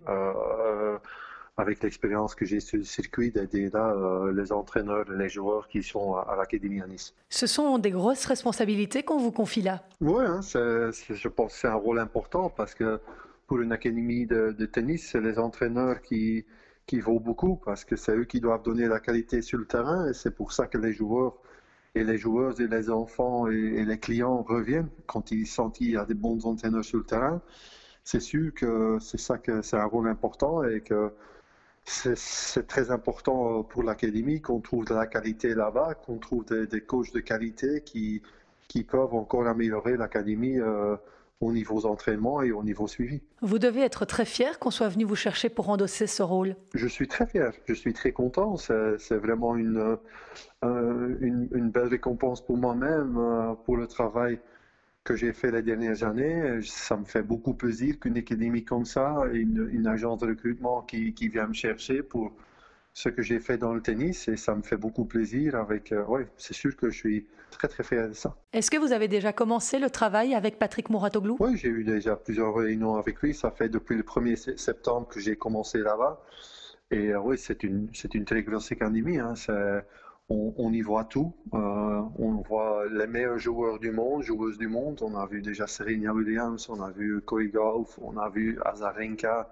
avec 1.56 1.82
l'expérience 1.82 2.34
que 2.34 2.44
j'ai 2.44 2.60
sur 2.60 2.78
le 2.78 2.84
circuit, 2.84 3.30
d'aider 3.30 3.70
là 3.70 3.92
euh, 3.92 4.32
les 4.32 4.50
entraîneurs, 4.52 5.04
les 5.10 5.28
joueurs 5.28 5.68
qui 5.68 5.82
sont 5.82 6.16
à, 6.16 6.34
l'Académie 6.36 6.80
à 6.80 6.86
Nice. 6.86 7.14
Ce 7.28 7.46
sont 7.46 7.78
des 7.78 7.90
grosses 7.90 8.26
responsabilités 8.26 9.04
qu'on 9.04 9.18
vous 9.18 9.30
confie 9.30 9.62
là. 9.62 9.84
Oui, 10.00 10.24
hein, 10.24 10.40
je 10.42 11.28
pense 11.28 11.52
que 11.52 11.60
c'est 11.60 11.68
un 11.68 11.74
rôle 11.74 12.00
important 12.00 12.50
parce 12.50 12.74
que 12.74 13.00
pour 13.46 13.60
une 13.60 13.72
académie 13.72 14.26
de, 14.26 14.52
tennis, 14.66 15.10
c'est 15.12 15.20
les 15.20 15.38
entraîneurs 15.38 16.00
qui, 16.02 16.44
qui 16.86 16.98
vaut 16.98 17.20
beaucoup 17.20 17.56
parce 17.64 17.84
que 17.84 17.94
c'est 17.94 18.16
eux 18.16 18.24
qui 18.24 18.40
doivent 18.40 18.62
donner 18.62 18.88
la 18.88 18.98
qualité 18.98 19.40
sur 19.40 19.58
le 19.58 19.66
terrain 19.66 20.08
et 20.08 20.14
c'est 20.14 20.34
pour 20.34 20.52
ça 20.52 20.66
que 20.66 20.78
les 20.78 20.92
joueurs 20.92 21.36
et 21.94 22.02
les 22.02 22.18
joueuses 22.18 22.60
et 22.60 22.66
les 22.66 22.90
enfants 22.90 23.48
et, 23.48 23.54
et 23.54 23.84
les 23.84 23.98
clients 23.98 24.42
reviennent 24.42 24.88
quand 25.06 25.30
ils 25.30 25.46
sentent 25.46 25.76
qu'il 25.76 25.90
y 25.90 25.96
a 25.96 26.04
des 26.04 26.14
bons 26.14 26.44
entraîneurs 26.46 26.84
sur 26.84 26.98
le 26.98 27.04
terrain. 27.04 27.40
C'est 28.02 28.20
sûr 28.20 28.52
que 28.52 28.98
c'est 29.00 29.20
ça 29.20 29.38
que 29.38 29.62
c'est 29.62 29.76
un 29.76 29.84
rôle 29.84 30.08
important 30.08 30.64
et 30.64 30.80
que 30.80 31.12
c'est 31.84 32.66
très 32.66 32.90
important 32.90 33.60
euh, 33.60 33.62
pour 33.62 33.82
l'académie 33.82 34.40
qu'on 34.40 34.60
trouve 34.60 34.84
de 34.86 34.94
la 34.94 35.06
qualité 35.06 35.54
là-bas, 35.54 35.94
qu'on 35.94 36.18
trouve 36.18 36.44
des, 36.44 36.80
coachs 36.80 37.12
de 37.12 37.20
qualité 37.20 37.82
qui, 37.82 38.22
qui 38.68 38.84
peuvent 38.84 39.14
encore 39.14 39.46
améliorer 39.46 39.96
l'académie 39.96 40.58
euh, 40.58 40.96
au 41.40 41.52
niveau 41.52 41.82
d'entraînement 41.82 42.40
et 42.42 42.52
au 42.52 42.62
niveau 42.62 42.86
suivi. 42.88 43.20
Vous 43.42 43.58
devez 43.58 43.82
être 43.82 44.06
très 44.06 44.24
fier 44.24 44.58
qu'on 44.58 44.70
soit 44.70 44.88
venu 44.88 45.04
vous 45.04 45.16
chercher 45.16 45.50
pour 45.50 45.68
endosser 45.68 46.06
ce 46.06 46.22
rôle. 46.22 46.56
Je 46.72 46.88
suis 46.88 47.06
très 47.06 47.26
fier, 47.26 47.52
je 47.66 47.74
suis 47.74 47.92
très 47.92 48.12
content. 48.12 48.56
C'est 48.56 49.16
vraiment 49.16 49.54
une, 49.56 49.98
euh, 50.64 51.16
une, 51.20 51.48
une, 51.52 51.70
belle 51.70 51.88
récompense 51.88 52.40
pour 52.40 52.56
moi-même, 52.56 53.18
pour 53.66 53.76
le 53.76 53.86
travail 53.86 54.38
que 55.04 55.14
j'ai 55.16 55.32
fait 55.32 55.50
les 55.50 55.62
dernières 55.62 56.02
années. 56.02 56.60
Ça 56.62 56.96
me 56.96 57.04
fait 57.04 57.22
beaucoup 57.22 57.54
plaisir 57.54 58.00
qu'une 58.00 58.16
académie 58.16 58.64
comme 58.64 58.84
ça, 58.84 59.24
une, 59.32 59.68
une 59.70 59.86
agence 59.86 60.20
de 60.20 60.28
recrutement 60.28 60.82
qui, 60.82 61.12
qui, 61.14 61.28
vient 61.28 61.46
me 61.46 61.52
chercher 61.52 62.02
pour, 62.02 62.32
ce 62.94 63.08
que 63.08 63.22
j'ai 63.22 63.40
fait 63.40 63.58
dans 63.58 63.74
le 63.74 63.82
tennis 63.82 64.28
et 64.28 64.36
ça 64.36 64.54
me 64.54 64.62
fait 64.62 64.76
beaucoup 64.76 65.04
plaisir. 65.04 65.56
Avec, 65.56 65.92
ouais, 66.08 66.28
c'est 66.38 66.54
sûr 66.54 66.74
que 66.76 66.90
je 66.90 66.96
suis 66.96 67.26
très 67.50 67.68
très 67.68 67.82
fier 67.82 68.08
de 68.08 68.14
ça. 68.14 68.36
Est-ce 68.52 68.70
que 68.70 68.78
vous 68.78 68.92
avez 68.92 69.08
déjà 69.08 69.32
commencé 69.32 69.78
le 69.78 69.90
travail 69.90 70.34
avec 70.34 70.58
Patrick 70.58 70.88
Mouratoglou? 70.88 71.36
Oui, 71.40 71.56
j'ai 71.56 71.68
eu 71.68 71.84
déjà 71.84 72.14
plusieurs 72.16 72.54
réunions 72.54 72.94
avec 72.94 73.20
lui. 73.20 73.34
Ça 73.34 73.50
fait 73.50 73.68
depuis 73.68 73.96
le 73.96 74.04
1er 74.04 74.56
septembre 74.56 75.08
que 75.08 75.18
j'ai 75.20 75.36
commencé 75.36 75.78
là-bas. 75.78 76.22
Et 76.90 77.14
oui, 77.16 77.36
c'est 77.36 77.64
une, 77.64 77.88
c'est 77.92 78.14
une 78.14 78.24
très 78.24 78.44
grosse 78.44 78.70
académie. 78.70 79.18
Hein. 79.18 79.34
On, 80.30 80.72
y 80.72 80.80
voit 80.80 81.04
tout. 81.04 81.34
Euh, 81.52 82.02
on 82.18 82.36
voit 82.48 82.86
les 82.90 83.06
meilleurs 83.06 83.38
joueurs 83.38 83.78
du 83.78 83.90
monde, 83.90 84.22
joueuses 84.22 84.56
du 84.56 84.68
monde. 84.68 85.00
On 85.02 85.16
a 85.16 85.26
vu 85.26 85.42
déjà 85.42 85.66
Serena 85.66 86.14
Williams, 86.14 86.66
on 86.70 86.80
a 86.80 86.90
vu 86.90 87.20
Corey 87.20 87.48
Golf, 87.48 87.98
on 88.00 88.16
a 88.16 88.30
vu 88.30 88.58
Azarenka. 88.64 89.50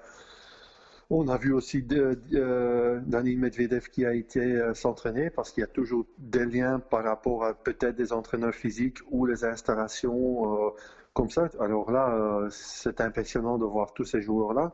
On 1.11 1.28
a 1.28 1.37
vu 1.37 1.52
aussi 1.52 1.82
de, 1.82 2.18
euh, 2.32 3.00
Medvedev 3.06 3.88
qui 3.90 4.06
a 4.06 4.14
été 4.14 4.40
euh, 4.40 4.72
s'entraîner 4.72 5.28
parce 5.28 5.50
qu'il 5.50 5.61
y 5.61 5.64
a 5.64 5.66
toujours 5.66 6.06
des 6.16 6.46
liens 6.46 6.78
par 6.80 7.04
rapport 7.04 7.44
à 7.44 7.52
peut-être 7.52 7.96
des 7.96 8.14
entraîneurs 8.14 8.54
physiques 8.54 9.00
ou 9.11 9.26
les 9.26 9.44
installations 9.44 10.72
comme 11.12 11.28
ça. 11.28 11.50
Alors 11.61 11.90
là, 11.90 12.48
c'est 12.50 13.02
impressionnant 13.02 13.58
de 13.58 13.66
voir 13.66 13.92
tous 13.92 14.06
ces 14.06 14.22
joueurs-là 14.22 14.72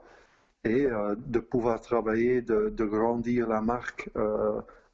et 0.64 0.87
de 1.16 1.38
pouvoir 1.40 1.80
travailler, 1.80 2.40
de, 2.42 2.84
grandir 2.84 3.48
la 3.48 3.61
marque 3.61 4.11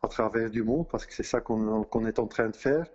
à 0.04 0.08
travers 0.08 0.50
du 0.50 0.62
monde 0.62 0.86
parce 0.90 1.06
que 1.06 1.14
c'est 1.14 1.24
ça 1.24 1.40
qu'on 1.40 2.06
est 2.06 2.18
en 2.18 2.26
train 2.26 2.48
de 2.48 2.56
faire. 2.56 2.86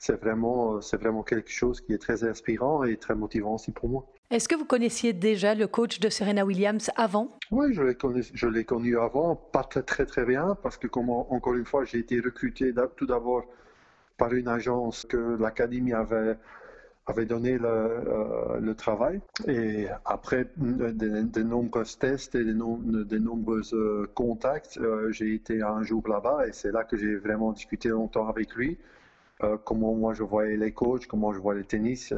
C'est 0.00 0.20
vraiment, 0.20 0.80
c'est 0.80 0.96
vraiment 0.96 1.24
quelque 1.24 1.50
chose 1.50 1.80
qui 1.80 1.92
est 1.92 1.98
très 1.98 2.22
inspirant 2.22 2.84
et 2.84 2.96
très 2.96 3.16
motivant 3.16 3.54
aussi 3.54 3.72
pour 3.72 3.88
moi. 3.88 4.06
Est-ce 4.30 4.48
que 4.48 4.54
vous 4.54 4.64
connaissiez 4.64 5.12
déjà 5.12 5.54
le 5.54 5.66
coach 5.66 5.98
de 5.98 6.08
Serena 6.08 6.44
Williams 6.44 6.90
avant? 6.94 7.36
Oui, 7.50 7.72
je 7.72 8.46
l'ai 8.46 8.64
connu, 8.64 8.98
avant, 8.98 9.34
pas 9.34 9.64
très 9.64 9.82
très 9.82 10.06
très 10.06 10.24
bien, 10.24 10.56
parce 10.62 10.76
que 10.76 10.86
comme 10.86 11.10
encore 11.10 11.54
une 11.54 11.64
fois, 11.64 11.84
j'ai 11.84 11.98
été 11.98 12.20
recruté 12.20 12.72
tout 12.96 13.06
d'abord 13.06 13.44
par 14.18 14.34
une 14.34 14.48
agence 14.48 15.04
que 15.04 15.36
l'académie 15.40 15.94
avait 15.94 16.36
avait 17.08 17.26
donné 17.26 17.58
le, 17.58 17.66
euh, 17.66 18.74
travail. 18.74 19.20
Et 19.46 19.86
après 20.04 20.46
de, 20.56 21.42
nombreux 21.42 21.84
tests 21.98 22.34
et 22.34 22.44
de, 22.44 22.52
nombreux 22.52 23.62
euh, 23.72 24.06
contacts, 24.14 24.78
euh, 24.78 25.10
j'ai 25.10 25.34
été 25.34 25.62
un 25.62 25.82
jour 25.82 26.06
là-bas 26.06 26.46
et 26.46 26.52
c'est 26.52 26.70
là 26.70 26.84
que 26.84 26.96
j'ai 26.96 27.16
vraiment 27.16 27.52
discuté 27.52 27.88
longtemps 27.88 28.28
avec 28.28 28.54
lui. 28.54 28.78
comment 29.64 29.94
moi 29.94 30.14
je 30.14 30.24
voyais 30.24 30.56
les 30.56 30.72
coachs, 30.72 31.06
comment 31.06 31.32
je 31.32 31.38
voyais 31.38 31.60
le 31.60 31.66
tennis, 31.66 32.12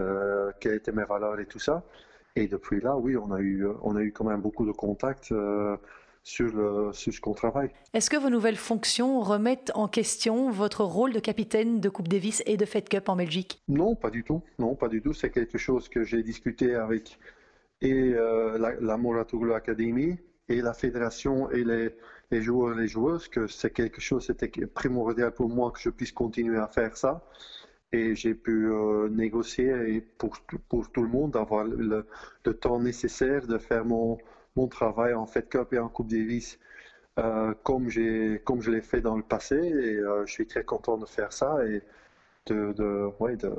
quelles 0.61 0.75
étaient 0.75 0.93
mes 0.93 1.05
valeurs 1.05 1.39
et 1.39 1.47
tout 1.47 1.59
ça. 1.59 1.83
Et 2.37 2.47
depuis 2.47 2.81
là, 2.81 2.97
oui, 2.97 3.17
on 3.17 3.33
a 3.33 3.41
eu, 3.41 3.67
on 3.83 3.97
a 3.97 4.03
eu 4.03 4.13
quand 4.13 4.25
même 4.25 4.41
beaucoup 4.41 4.65
de 4.65 4.73
contacts 4.73 5.33
euh, 5.33 5.77
sur, 6.23 6.47
le, 6.55 6.93
sur 6.93 7.13
ce 7.13 7.21
qu'on 7.21 7.35
travaille. 7.35 7.71
Est-ce 7.95 8.11
que 8.11 8.17
vos 8.17 8.31
nouvelles 8.31 8.57
fonctions 8.57 9.21
remettent 9.21 9.73
en 9.75 9.89
question 9.89 10.51
votre 10.51 10.85
rôle 10.85 11.13
de 11.13 11.21
capitaine 11.21 11.81
de 11.81 11.89
Coupe 11.89 12.09
Davis 12.09 12.43
et 12.47 12.57
de 12.57 12.65
Fed 12.65 12.89
Cup 12.89 13.09
en 13.09 13.17
Belgique? 13.17 13.63
Non, 13.69 13.95
pas 13.95 14.11
du 14.11 14.25
tout. 14.25 14.43
Non, 14.59 14.75
pas 14.75 14.89
du 14.89 15.01
tout. 15.03 15.13
C'est 15.13 15.31
quelque 15.31 15.59
chose 15.59 15.89
que 15.89 16.05
j'ai 16.05 16.23
discuté 16.23 16.75
avec 16.75 17.19
et 17.83 18.13
euh, 18.15 18.59
la, 18.59 18.75
la 18.81 19.57
Academy 19.57 20.19
et 20.49 20.61
la 20.61 20.75
fédération 20.75 21.51
et 21.51 21.65
les, 21.65 21.91
les 22.31 22.43
joueurs 22.43 22.77
et 22.77 22.83
les 22.83 22.89
joueuses 22.89 23.29
que 23.29 23.47
c'est 23.47 23.71
quelque 23.71 24.01
chose, 24.01 24.27
c'était 24.27 24.49
primordial 24.67 25.33
pour 25.33 25.49
moi 25.49 25.71
que 25.71 25.81
je 25.81 25.91
puisse 25.91 26.13
continuer 26.13 26.59
à 26.59 26.67
faire 26.67 26.97
ça 26.97 27.25
et 27.93 28.15
j'ai 28.15 28.35
pu 28.35 28.71
euh, 28.71 29.09
négocier 29.09 30.01
pour, 30.19 30.39
pour 30.69 30.91
tout 30.93 31.03
le 31.03 31.09
monde 31.09 31.33
d'avoir 31.33 31.65
le, 31.65 32.07
temps 32.61 32.81
nécessaire 32.81 33.47
de 33.47 33.59
faire 33.59 33.85
mon, 33.85 34.19
mon 34.57 34.69
travail 34.69 35.15
en 35.15 35.27
Fed 35.27 35.49
Cup 35.49 35.73
et 35.73 35.79
en 35.79 35.89
Coupe 35.89 36.09
Davis 36.09 36.59
euh, 37.19 37.55
comme, 37.63 37.89
comme 38.45 38.61
je 38.63 38.71
l'ai 38.71 38.81
fait 38.81 39.01
dans 39.01 39.17
le 39.17 39.23
passé 39.23 39.57
et 39.57 39.97
euh, 39.97 40.25
je 40.27 40.33
suis 40.33 40.47
très 40.47 40.65
content 40.65 40.97
de 40.97 41.07
faire 41.07 41.33
ça 41.33 41.65
et 41.67 41.83
de, 42.47 42.73
de, 42.73 43.11
ouais, 43.21 43.37
de, 43.37 43.53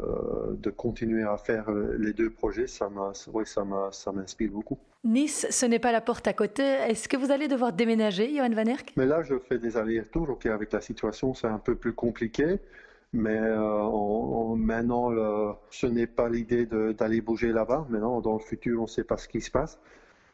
de 0.56 0.70
continuer 0.70 1.24
à 1.24 1.38
faire 1.38 1.70
les 1.72 2.14
deux 2.14 2.30
projets, 2.32 2.66
ça 2.68 2.90
m'inspire 2.90 4.52
beaucoup. 4.52 4.80
Nice, 5.04 5.48
ce 5.50 5.66
n'est 5.66 5.80
pas 5.80 5.92
la 5.92 6.02
porte 6.02 6.28
à 6.28 6.34
côté. 6.34 6.64
Est-ce 6.64 7.08
que 7.08 7.18
vous 7.18 7.32
allez 7.32 7.48
devoir 7.48 7.74
déménager, 7.74 8.36
Johan 8.36 8.50
Van 8.50 8.66
Erck? 8.66 8.94
Mais 8.98 9.06
là, 9.06 9.24
je 9.24 9.38
fais 9.40 9.60
des 9.60 9.78
allers-retours. 9.78 10.30
Ok, 10.30 10.46
avec 10.48 10.72
la 10.74 10.82
situation, 10.82 11.34
c'est 11.34 11.48
un 11.48 11.60
peu 11.60 11.76
plus 11.76 11.94
compliqué. 11.94 12.60
Mais 13.14 13.40
euh, 13.40 14.56
maintenant, 14.56 15.10
ce 15.70 15.88
n'est 15.88 16.08
pas 16.08 16.30
l'idée 16.30 16.66
d'aller 16.66 17.22
bouger 17.22 17.52
là-bas. 17.52 17.86
Maintenant, 17.90 18.22
dans 18.22 18.34
le 18.34 18.40
futur, 18.40 18.80
on 18.80 18.84
ne 18.84 18.88
sait 18.88 19.04
pas 19.04 19.18
ce 19.18 19.28
qui 19.28 19.42
se 19.42 19.52
passe. 19.52 19.80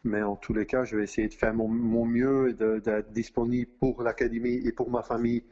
Mais 0.03 0.21
en 0.23 0.35
tous 0.35 0.53
les 0.53 0.65
cas, 0.65 0.83
je 0.83 0.95
vais 0.95 1.03
essayer 1.03 1.27
de 1.27 1.33
faire 1.33 1.53
mon, 1.53 2.05
mieux 2.05 2.49
et 2.49 2.53
d'être 2.53 3.11
disponible 3.11 3.71
pour 3.79 4.01
l'académie 4.01 4.61
et 4.65 4.71
pour 4.71 4.89
ma 4.89 5.01
famille 5.01 5.43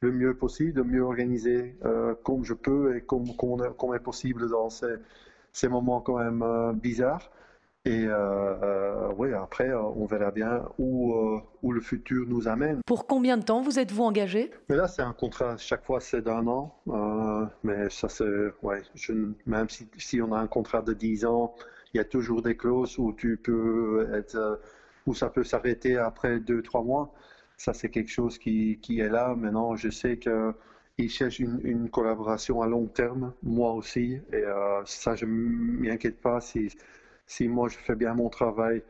le 0.00 0.12
mieux 0.12 0.34
possible, 0.34 0.72
de 0.72 0.82
mieux 0.82 1.02
organiser 1.02 1.76
euh, 1.84 2.14
comme 2.24 2.44
je 2.44 2.54
peux 2.54 2.96
et 2.96 3.02
comme, 3.02 3.36
comme, 3.36 3.94
est 3.94 4.00
possible 4.00 4.48
dans 4.48 4.70
ces, 4.70 4.94
ces 5.52 5.68
moments 5.68 6.00
quand 6.00 6.18
même 6.18 6.42
euh, 6.42 6.72
bizarres. 6.72 7.30
Et 7.86 8.04
euh, 8.06 9.10
oui, 9.16 9.32
après, 9.32 9.72
on 9.72 10.04
verra 10.04 10.30
bien 10.30 10.64
où, 10.78 11.14
où 11.62 11.72
le 11.72 11.80
futur 11.80 12.26
nous 12.28 12.46
amène. 12.46 12.80
Pour 12.86 13.06
combien 13.06 13.38
de 13.38 13.42
temps 13.42 13.62
vous 13.62 13.78
êtes-vous 13.78 14.02
engagé? 14.02 14.50
Mais 14.68 14.76
là, 14.76 14.86
c'est 14.86 15.00
un 15.00 15.14
contrat, 15.14 15.56
chaque 15.56 15.86
fois 15.86 15.98
c'est 15.98 16.20
d'un 16.20 16.46
an. 16.46 16.74
mais 17.64 17.88
ça, 17.88 18.10
c'est, 18.10 18.52
ouais, 18.62 18.82
je, 18.94 19.14
même 19.46 19.70
si, 19.70 19.88
si, 19.96 20.20
on 20.20 20.30
a 20.34 20.38
un 20.38 20.46
contrat 20.46 20.82
de 20.82 20.92
10 20.92 21.24
ans, 21.24 21.54
il 21.94 21.98
y 21.98 22.00
a 22.00 22.04
toujours 22.04 22.42
des 22.42 22.56
clauses 22.56 22.98
où 22.98 23.12
tu 23.12 23.36
peux 23.36 24.08
être, 24.14 24.60
où 25.06 25.14
ça 25.14 25.30
peut 25.30 25.44
s'arrêter 25.44 25.96
après 25.96 26.38
2-3 26.38 26.84
mois. 26.84 27.12
Ça, 27.56 27.74
c'est 27.74 27.90
quelque 27.90 28.10
chose 28.10 28.38
qui, 28.38 28.78
qui, 28.80 29.00
est 29.00 29.08
là. 29.08 29.34
Maintenant, 29.36 29.76
je 29.76 29.90
sais 29.90 30.16
que 30.16 30.54
ils 30.98 31.10
cherchent 31.10 31.40
une, 31.40 31.60
une, 31.64 31.90
collaboration 31.90 32.62
à 32.62 32.66
long 32.66 32.86
terme, 32.86 33.32
moi 33.42 33.72
aussi. 33.72 34.20
Et 34.32 34.44
ça, 34.86 35.14
je 35.14 35.24
ne 35.26 35.30
m'inquiète 35.30 36.20
pas 36.20 36.40
si 36.40 36.70
si 37.30 37.46
moi 37.48 37.68
je 37.68 37.78
fais 37.78 37.94
bien 37.94 38.14
mon 38.14 38.28
travail, 38.28 38.82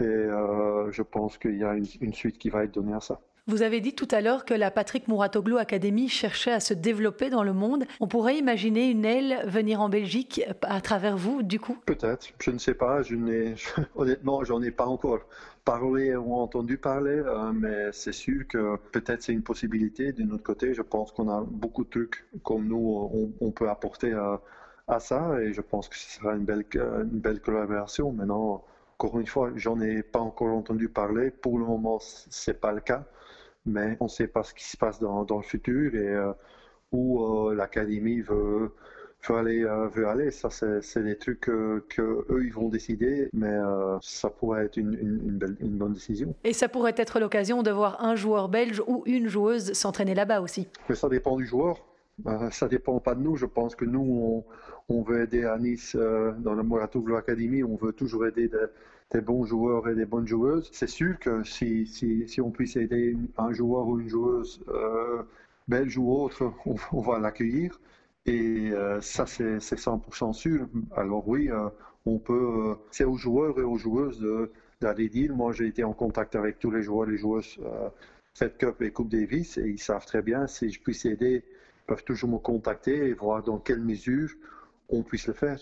et 0.00 0.04
euh, 0.04 0.92
je 0.92 1.02
pense 1.02 1.38
qu'il 1.38 1.56
y 1.56 1.64
a 1.64 1.74
une, 1.74 2.12
suite 2.12 2.38
qui 2.38 2.50
va 2.50 2.64
être 2.64 2.74
donnée 2.74 2.92
à 2.92 3.00
ça. 3.00 3.20
Vous 3.48 3.62
avez 3.62 3.80
dit 3.80 3.94
tout 3.94 4.08
à 4.10 4.20
l'heure 4.20 4.44
que 4.44 4.52
la 4.52 4.70
Patrick 4.70 5.08
Mouratoglou 5.08 5.56
Academy 5.56 6.10
cherchait 6.10 6.52
à 6.52 6.60
se 6.60 6.74
développer 6.74 7.30
dans 7.30 7.42
le 7.42 7.54
monde. 7.54 7.86
On 7.98 8.06
pourrait 8.06 8.36
imaginer 8.36 8.90
une 8.90 9.06
aile 9.06 9.42
venir 9.46 9.80
en 9.80 9.88
Belgique 9.88 10.42
à 10.60 10.82
travers 10.82 11.16
vous, 11.16 11.42
du 11.42 11.58
coup? 11.58 11.78
Peut-être, 11.86 12.26
je 12.38 12.50
ne 12.50 12.58
sais 12.58 12.74
pas. 12.74 13.00
Je 13.00 13.14
n'ai, 13.14 13.54
honnêtement, 13.96 14.44
j'en 14.44 14.60
ai 14.60 14.70
pas 14.70 14.84
encore 14.84 15.20
parlé 15.64 16.14
ou 16.14 16.34
entendu 16.34 16.76
parler, 16.76 17.22
euh, 17.24 17.52
mais 17.54 17.90
c'est 17.92 18.12
sûr 18.12 18.46
que 18.46 18.76
peut-être 18.92 19.22
c'est 19.22 19.32
une 19.32 19.42
possibilité. 19.42 20.12
D'un 20.12 20.28
autre 20.28 20.42
côté, 20.42 20.74
je 20.74 20.82
pense 20.82 21.10
qu'on 21.12 21.30
a 21.30 21.42
beaucoup 21.42 21.84
de 21.84 21.90
trucs 21.90 22.26
comme 22.42 22.68
nous, 22.68 23.32
on, 23.40 23.50
peut 23.50 23.70
apporter 23.70 24.12
à, 24.12 25.00
ça 25.00 25.40
et 25.40 25.54
je 25.54 25.62
pense 25.62 25.88
que 25.88 25.96
ce 25.96 26.18
sera 26.18 26.34
une 26.34 26.44
belle, 26.44 26.66
une 26.74 27.18
belle 27.18 27.40
collaboration. 27.40 28.12
Maintenant, 28.12 28.62
encore 28.98 29.18
une 29.18 29.26
fois, 29.26 29.52
j'en 29.56 29.80
ai 29.80 30.02
pas 30.02 30.20
encore 30.20 30.48
entendu 30.48 30.90
parler. 30.90 31.30
Pour 31.30 31.58
le 31.58 31.64
moment, 31.64 31.98
c'est 32.00 32.60
pas 32.60 32.72
le 32.72 32.80
cas, 32.80 33.06
mais 33.68 33.96
on 34.00 34.04
ne 34.04 34.10
sait 34.10 34.26
pas 34.26 34.42
ce 34.42 34.54
qui 34.54 34.64
se 34.64 34.76
passe 34.76 34.98
dans, 34.98 35.24
dans 35.24 35.36
le 35.36 35.42
futur 35.42 35.94
et 35.94 36.08
euh, 36.08 36.32
où 36.92 37.22
euh, 37.22 37.54
l'académie 37.54 38.20
veut, 38.20 38.72
veut, 39.28 39.36
aller. 39.36 39.64
Euh, 39.64 39.88
veut 39.88 40.08
aller. 40.08 40.30
Ça, 40.30 40.48
c'est 40.50 41.02
des 41.02 41.16
trucs 41.16 41.40
que, 41.40 41.84
eux 41.98 42.44
ils 42.44 42.52
vont 42.52 42.68
décider, 42.68 43.28
mais 43.32 43.56
ça 44.00 44.30
pourrait 44.30 44.66
être 44.66 44.76
une, 44.76 44.94
une, 44.94 45.38
belle, 45.38 45.56
une 45.60 45.76
bonne 45.76 45.92
décision. 45.92 46.34
Et 46.44 46.52
ça 46.52 46.68
pourrait 46.68 46.94
être 46.96 47.20
l'occasion 47.20 47.62
de 47.62 47.70
voir 47.70 48.02
un 48.02 48.16
joueur 48.16 48.48
belge 48.48 48.82
ou 48.86 49.02
une 49.06 49.28
joueuse 49.28 49.72
s'entraîner 49.74 50.14
là-bas 50.14 50.40
aussi. 50.40 50.68
Mais 50.88 50.94
ça 50.94 51.08
dépend 51.08 51.36
du 51.36 51.46
joueur. 51.46 51.84
Ça 52.50 52.66
dépend 52.66 52.98
pas 52.98 53.14
de 53.14 53.20
nous. 53.20 53.36
Je 53.36 53.46
pense 53.46 53.76
que 53.76 53.84
nous, 53.84 54.44
on, 54.88 54.92
on 54.92 55.02
veut 55.02 55.22
aider 55.22 55.44
à 55.44 55.56
Nice 55.56 55.94
dans 55.94 56.54
la 56.54 56.62
Moratoglu 56.64 57.14
Academy, 57.16 57.62
on 57.62 57.76
veut 57.76 57.92
toujours 57.92 58.26
aider 58.26 58.48
des 58.48 58.58
bons 59.14 59.44
joueurs 59.44 59.88
et 59.88 59.94
des 59.94 60.04
bonnes 60.04 60.26
joueuses. 60.26 60.68
C'est 60.72 60.88
sûr 60.88 61.18
que 61.18 61.42
si, 61.44 61.86
si, 61.86 62.28
si, 62.28 62.40
on 62.40 62.50
puisse 62.50 62.76
aider 62.76 63.16
un 63.36 63.52
joueur 63.52 63.86
ou 63.88 64.00
une 64.00 64.08
joueuse 64.08 64.62
euh, 64.68 65.22
belge 65.66 65.96
ou 65.98 66.12
autre, 66.12 66.52
on, 66.92 67.00
va 67.00 67.18
l'accueillir. 67.18 67.80
Et 68.26 68.70
euh, 68.72 69.00
ça, 69.00 69.26
c'est 69.26 69.58
100% 69.58 70.32
sûr. 70.32 70.68
Alors 70.94 71.26
oui, 71.26 71.50
on 72.06 72.18
peut, 72.18 72.76
c'est 72.90 73.04
aux 73.04 73.16
joueurs 73.16 73.58
et 73.58 73.62
aux 73.64 73.78
joueuses 73.78 74.24
d'aller 74.80 75.08
dire. 75.08 75.34
Moi, 75.34 75.52
j'ai 75.52 75.66
été 75.66 75.84
en 75.84 75.94
contact 75.94 76.36
avec 76.36 76.58
tous 76.58 76.70
les 76.70 76.82
joueurs 76.82 77.08
et 77.08 77.12
les 77.12 77.18
joueuses 77.18 77.58
Fed 78.38 78.56
Cup 78.56 78.82
et 78.82 78.92
Coupe 78.92 79.08
Davis 79.08 79.58
et 79.58 79.68
ils 79.68 79.80
savent 79.80 80.06
très 80.06 80.22
bien 80.22 80.46
si 80.46 80.70
je 80.70 80.80
puisse 80.80 81.04
aider, 81.04 81.42
ils 81.44 81.86
peuvent 81.86 82.04
toujours 82.04 82.30
me 82.30 82.38
contacter 82.38 83.08
et 83.08 83.12
voir 83.12 83.42
dans 83.42 83.58
quelle 83.58 83.80
mesure 83.80 84.30
on 84.88 85.02
puisse 85.02 85.26
le 85.26 85.32
faire. 85.32 85.58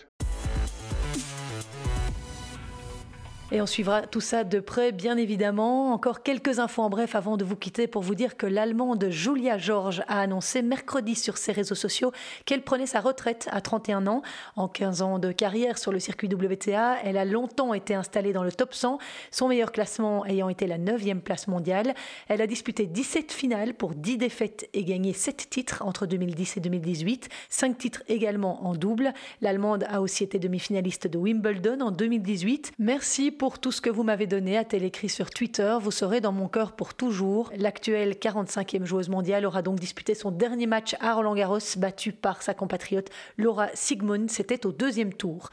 Et 3.49 3.61
on 3.61 3.65
suivra 3.65 4.01
tout 4.01 4.19
ça 4.19 4.43
de 4.43 4.59
près, 4.59 4.91
bien 4.91 5.15
évidemment. 5.15 5.93
Encore 5.93 6.21
quelques 6.21 6.59
infos 6.59 6.81
en 6.81 6.89
bref 6.89 7.15
avant 7.15 7.37
de 7.37 7.45
vous 7.45 7.55
quitter 7.55 7.87
pour 7.87 8.01
vous 8.01 8.13
dire 8.13 8.35
que 8.35 8.45
l'Allemande 8.45 9.07
Julia 9.09 9.57
George 9.57 10.03
a 10.09 10.19
annoncé 10.19 10.61
mercredi 10.61 11.15
sur 11.15 11.37
ses 11.37 11.53
réseaux 11.53 11.73
sociaux 11.73 12.11
qu'elle 12.43 12.61
prenait 12.61 12.85
sa 12.85 12.99
retraite 12.99 13.47
à 13.53 13.61
31 13.61 14.05
ans. 14.07 14.21
En 14.57 14.67
15 14.67 15.01
ans 15.01 15.17
de 15.17 15.31
carrière 15.31 15.77
sur 15.77 15.93
le 15.93 15.99
circuit 15.99 16.27
WTA, 16.27 16.97
elle 17.05 17.15
a 17.15 17.23
longtemps 17.23 17.73
été 17.73 17.95
installée 17.95 18.33
dans 18.33 18.43
le 18.43 18.51
top 18.51 18.73
100, 18.73 18.97
son 19.31 19.47
meilleur 19.47 19.71
classement 19.71 20.25
ayant 20.25 20.49
été 20.49 20.67
la 20.67 20.77
9e 20.77 21.21
place 21.21 21.47
mondiale. 21.47 21.95
Elle 22.27 22.41
a 22.41 22.47
disputé 22.47 22.85
17 22.85 23.31
finales 23.31 23.75
pour 23.75 23.95
10 23.95 24.17
défaites 24.17 24.67
et 24.73 24.83
gagné 24.83 25.13
7 25.13 25.49
titres 25.49 25.83
entre 25.85 26.05
2010 26.05 26.57
et 26.57 26.59
2018, 26.59 27.29
5 27.47 27.77
titres 27.77 28.03
également 28.09 28.67
en 28.67 28.75
double. 28.75 29.13
L'Allemande 29.39 29.85
a 29.89 30.01
aussi 30.01 30.25
été 30.25 30.37
demi-finaliste 30.37 31.07
de 31.07 31.17
Wimbledon 31.17 31.79
en 31.79 31.91
2018. 31.91 32.73
Merci 32.77 33.31
pour 33.37 33.59
tout 33.59 33.71
ce 33.71 33.81
que 33.81 33.89
vous 33.89 34.03
m'avez 34.03 34.25
donné, 34.25 34.57
a-t-elle 34.57 34.83
écrit 34.83 35.09
sur 35.09 35.29
Twitter. 35.29 35.77
Vous 35.81 35.91
serez 35.91 36.21
dans 36.21 36.31
mon 36.31 36.47
cœur 36.47 36.71
pour 36.71 36.93
toujours. 36.95 37.51
L'actuelle 37.55 38.13
45e 38.13 38.85
joueuse 38.85 39.09
mondiale 39.09 39.45
aura 39.45 39.61
donc 39.61 39.79
disputé 39.79 40.15
son 40.15 40.31
dernier 40.31 40.65
match 40.65 40.95
à 40.99 41.13
Roland 41.13 41.35
Garros, 41.35 41.59
battue 41.77 42.13
par 42.13 42.41
sa 42.41 42.53
compatriote 42.53 43.09
Laura 43.37 43.67
Sigmund. 43.73 44.29
C'était 44.29 44.65
au 44.65 44.71
deuxième 44.71 45.13
tour. 45.13 45.49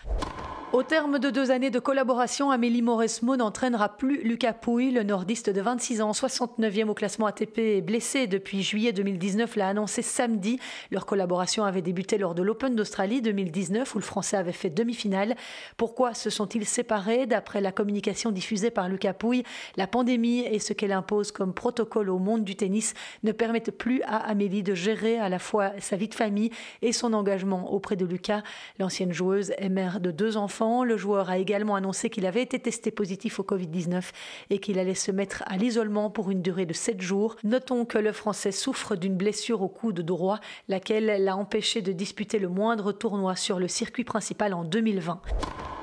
Au 0.75 0.83
terme 0.83 1.21
de 1.21 1.31
deux 1.31 1.53
années 1.53 1.71
de 1.71 1.79
collaboration, 1.79 2.51
Amélie 2.51 2.83
Mauresmo 2.83 3.37
n'entraînera 3.37 3.97
plus 3.97 4.25
Lucas 4.25 4.55
Pouille. 4.55 4.91
Le 4.91 5.05
nordiste 5.05 5.49
de 5.49 5.61
26 5.61 6.03
ans, 6.03 6.11
69e 6.11 6.89
au 6.89 6.95
classement 6.95 7.27
ATP, 7.27 7.59
est 7.59 7.81
blessé 7.81 8.27
depuis 8.27 8.61
juillet 8.61 8.93
2019, 8.93 9.55
l'a 9.55 9.69
annoncé 9.69 10.03
samedi. 10.03 10.59
Leur 10.91 11.07
collaboration 11.07 11.63
avait 11.63 11.81
débuté 11.81 12.19
lors 12.19 12.35
de 12.35 12.43
l'Open 12.43 12.75
d'Australie 12.75 13.23
2019 13.23 13.95
où 13.95 13.99
le 13.99 14.03
Français 14.03 14.37
avait 14.37 14.51
fait 14.51 14.69
demi-finale. 14.69 15.37
Pourquoi 15.77 16.13
se 16.13 16.29
sont-ils 16.29 16.67
séparés? 16.67 17.27
D'après 17.27 17.61
la 17.61 17.71
communication 17.75 18.31
diffusée 18.31 18.71
par 18.71 18.89
Lucas 18.89 19.13
Pouille, 19.13 19.43
la 19.77 19.87
pandémie 19.87 20.41
et 20.41 20.59
ce 20.59 20.73
qu'elle 20.73 20.93
impose 20.93 21.33
comme 21.33 21.53
protocole 21.53 22.09
au 22.09 22.19
monde 22.19 22.45
du 22.45 22.57
tennis 22.57 22.95
ne 23.23 23.33
permettent 23.33 23.77
plus 23.77 24.01
à 24.05 24.17
Amélie 24.17 24.63
de 24.63 24.75
gérer 24.75 25.19
à 25.19 25.29
la 25.29 25.39
fois 25.39 25.73
sa 25.79 25.97
vie 25.97 26.09
de 26.09 26.15
famille 26.15 26.51
et 26.81 26.93
son 26.93 27.13
engagement 27.13 27.73
auprès 27.73 27.97
de 27.97 28.07
Lucas. 28.07 28.43
L'ancienne 28.79 29.13
joueuse 29.13 29.53
est 29.59 29.69
mère 29.69 30.01
de 30.01 30.11
deux 30.11 30.37
enfants 30.37 30.55
le 30.85 30.97
joueur 30.97 31.31
a 31.31 31.39
également 31.39 31.75
annoncé 31.75 32.11
qu'il 32.11 32.27
avait 32.27 32.43
été 32.43 32.59
testé 32.59 32.91
positif 32.91 33.41
au 33.41 33.43
Covid-19 33.43 34.03
et 34.51 34.59
qu'il 34.59 34.79
allait 34.79 34.95
se 34.95 35.11
mettre 35.11 35.43
à 35.47 35.57
l'isolement 35.57 36.11
pour 36.11 36.31
une 36.31 36.43
durée 36.43 36.67
de 36.67 36.73
7 36.73 37.01
jours. 37.01 37.37
Notons 37.45 37.85
que 37.85 37.99
le 37.99 38.13
Français 38.13 38.53
souffre 38.53 38.97
d'une 38.97 39.17
blessure 39.17 39.63
au 39.63 39.69
coude 39.69 40.01
droit, 40.01 40.41
laquelle 40.69 41.23
l'a 41.25 41.37
empêché 41.37 41.83
de 41.83 41.93
disputer 41.93 42.39
le 42.39 42.49
moindre 42.49 42.93
tournoi 42.93 43.37
sur 43.37 43.59
le 43.59 43.69
circuit 43.69 44.05
principal 44.05 44.55
en 44.55 44.65
2020. 44.65 45.21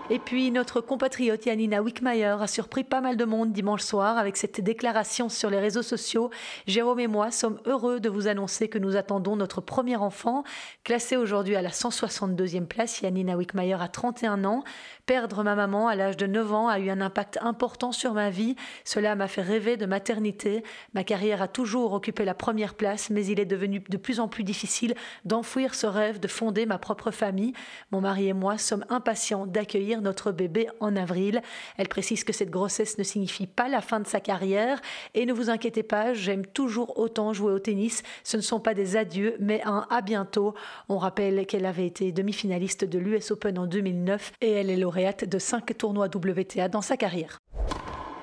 Et 0.10 0.20
puis 0.20 0.52
notre 0.52 0.82
compatriote 0.82 1.46
Yanina 1.46 1.82
Wickmayer 1.82 2.36
a 2.42 2.48
surpris 2.48 2.84
pas 2.84 3.00
mal 3.00 3.16
de 3.16 3.24
monde 3.24 3.54
dimanche 3.54 3.82
soir 3.82 4.18
avec 4.18 4.36
cette 4.36 4.60
déclaration 4.60 5.30
sur 5.30 5.50
les 5.50 5.60
réseaux 5.60 5.84
sociaux. 5.84 6.32
Jérôme 6.68 7.00
et 7.00 7.08
moi 7.08 7.32
sommes 7.32 7.62
heureux 7.66 8.00
de 8.00 8.10
vous 8.10 8.28
annoncer 8.28 8.68
que 8.68 8.78
nous 8.78 8.98
attendons 8.98 9.36
notre 9.38 9.62
premier 9.62 9.96
enfant. 9.96 10.44
Classé 10.84 11.16
aujourd'hui 11.16 11.56
à 11.56 11.62
la 11.62 11.70
162e 11.70 12.66
place, 12.66 13.02
Yanina 13.02 13.38
Wickmayer 13.38 13.78
a 13.80 13.88
31 13.88 14.44
ans. 14.44 14.64
Perdre 15.12 15.43
ma 15.43 15.56
maman 15.56 15.89
à 15.89 15.95
l'âge 15.95 16.15
de 16.15 16.26
9 16.26 16.54
ans 16.54 16.69
a 16.69 16.80
eu 16.80 16.89
un 16.89 17.02
impact 17.02 17.38
important 17.41 17.91
sur 17.91 18.13
ma 18.13 18.30
vie. 18.30 18.56
Cela 18.86 19.13
m'a 19.13 19.28
fait 19.28 19.41
rêver 19.41 19.76
de 19.76 19.86
maternité. 19.86 20.63
Ma 20.93 21.04
carrière 21.04 21.41
a 21.41 21.50
toujours 21.50 21.91
occupé 21.91 22.24
la 22.24 22.34
première 22.34 22.76
place, 22.76 23.10
mais 23.10 23.26
il 23.26 23.38
est 23.38 23.45
devenu 23.45 23.84
de 23.89 23.97
plus 23.97 24.21
en 24.21 24.30
plus 24.30 24.45
difficile 24.45 24.95
d'enfouir 25.26 25.76
ce 25.76 25.86
rêve 25.86 26.21
de 26.21 26.30
fonder 26.30 26.65
ma 26.65 26.78
propre 26.78 27.12
famille. 27.12 27.52
Mon 27.91 28.00
mari 28.00 28.30
et 28.30 28.34
moi 28.34 28.58
sommes 28.58 28.86
impatients 28.88 29.45
d'accueillir 29.45 30.02
notre 30.02 30.32
bébé 30.32 30.69
en 30.80 30.95
avril. 30.95 31.41
Elle 31.76 31.89
précise 31.89 32.24
que 32.24 32.32
cette 32.32 32.50
grossesse 32.50 32.97
ne 32.97 33.04
signifie 33.04 33.47
pas 33.47 33.67
la 33.67 33.82
fin 33.82 34.00
de 34.00 34.08
sa 34.08 34.21
carrière 34.21 34.80
et 35.13 35.26
ne 35.26 35.34
vous 35.34 35.50
inquiétez 35.50 35.84
pas, 35.84 36.13
j'aime 36.13 36.45
toujours 36.45 36.97
autant 36.97 37.34
jouer 37.34 37.52
au 37.52 37.60
tennis. 37.60 38.02
Ce 38.24 38.38
ne 38.38 38.41
sont 38.41 38.62
pas 38.62 38.74
des 38.74 38.95
adieux, 38.95 39.36
mais 39.41 39.62
un 39.65 39.86
à 39.89 40.00
bientôt. 40.00 40.54
On 40.88 40.97
rappelle 40.97 41.45
qu'elle 41.47 41.65
avait 41.65 41.88
été 41.88 42.13
demi-finaliste 42.13 42.86
de 42.86 42.97
l'US 42.97 43.32
Open 43.32 43.60
en 43.60 43.67
2009 43.67 44.32
et 44.39 44.52
elle 44.52 44.69
est 44.69 44.78
lauréate 44.78 45.01
de 45.02 45.40
cinq 45.40 45.78
tournois 45.78 46.08
WTA 46.08 46.68
dans 46.68 46.82
sa 46.82 46.98
carrière. 46.98 47.40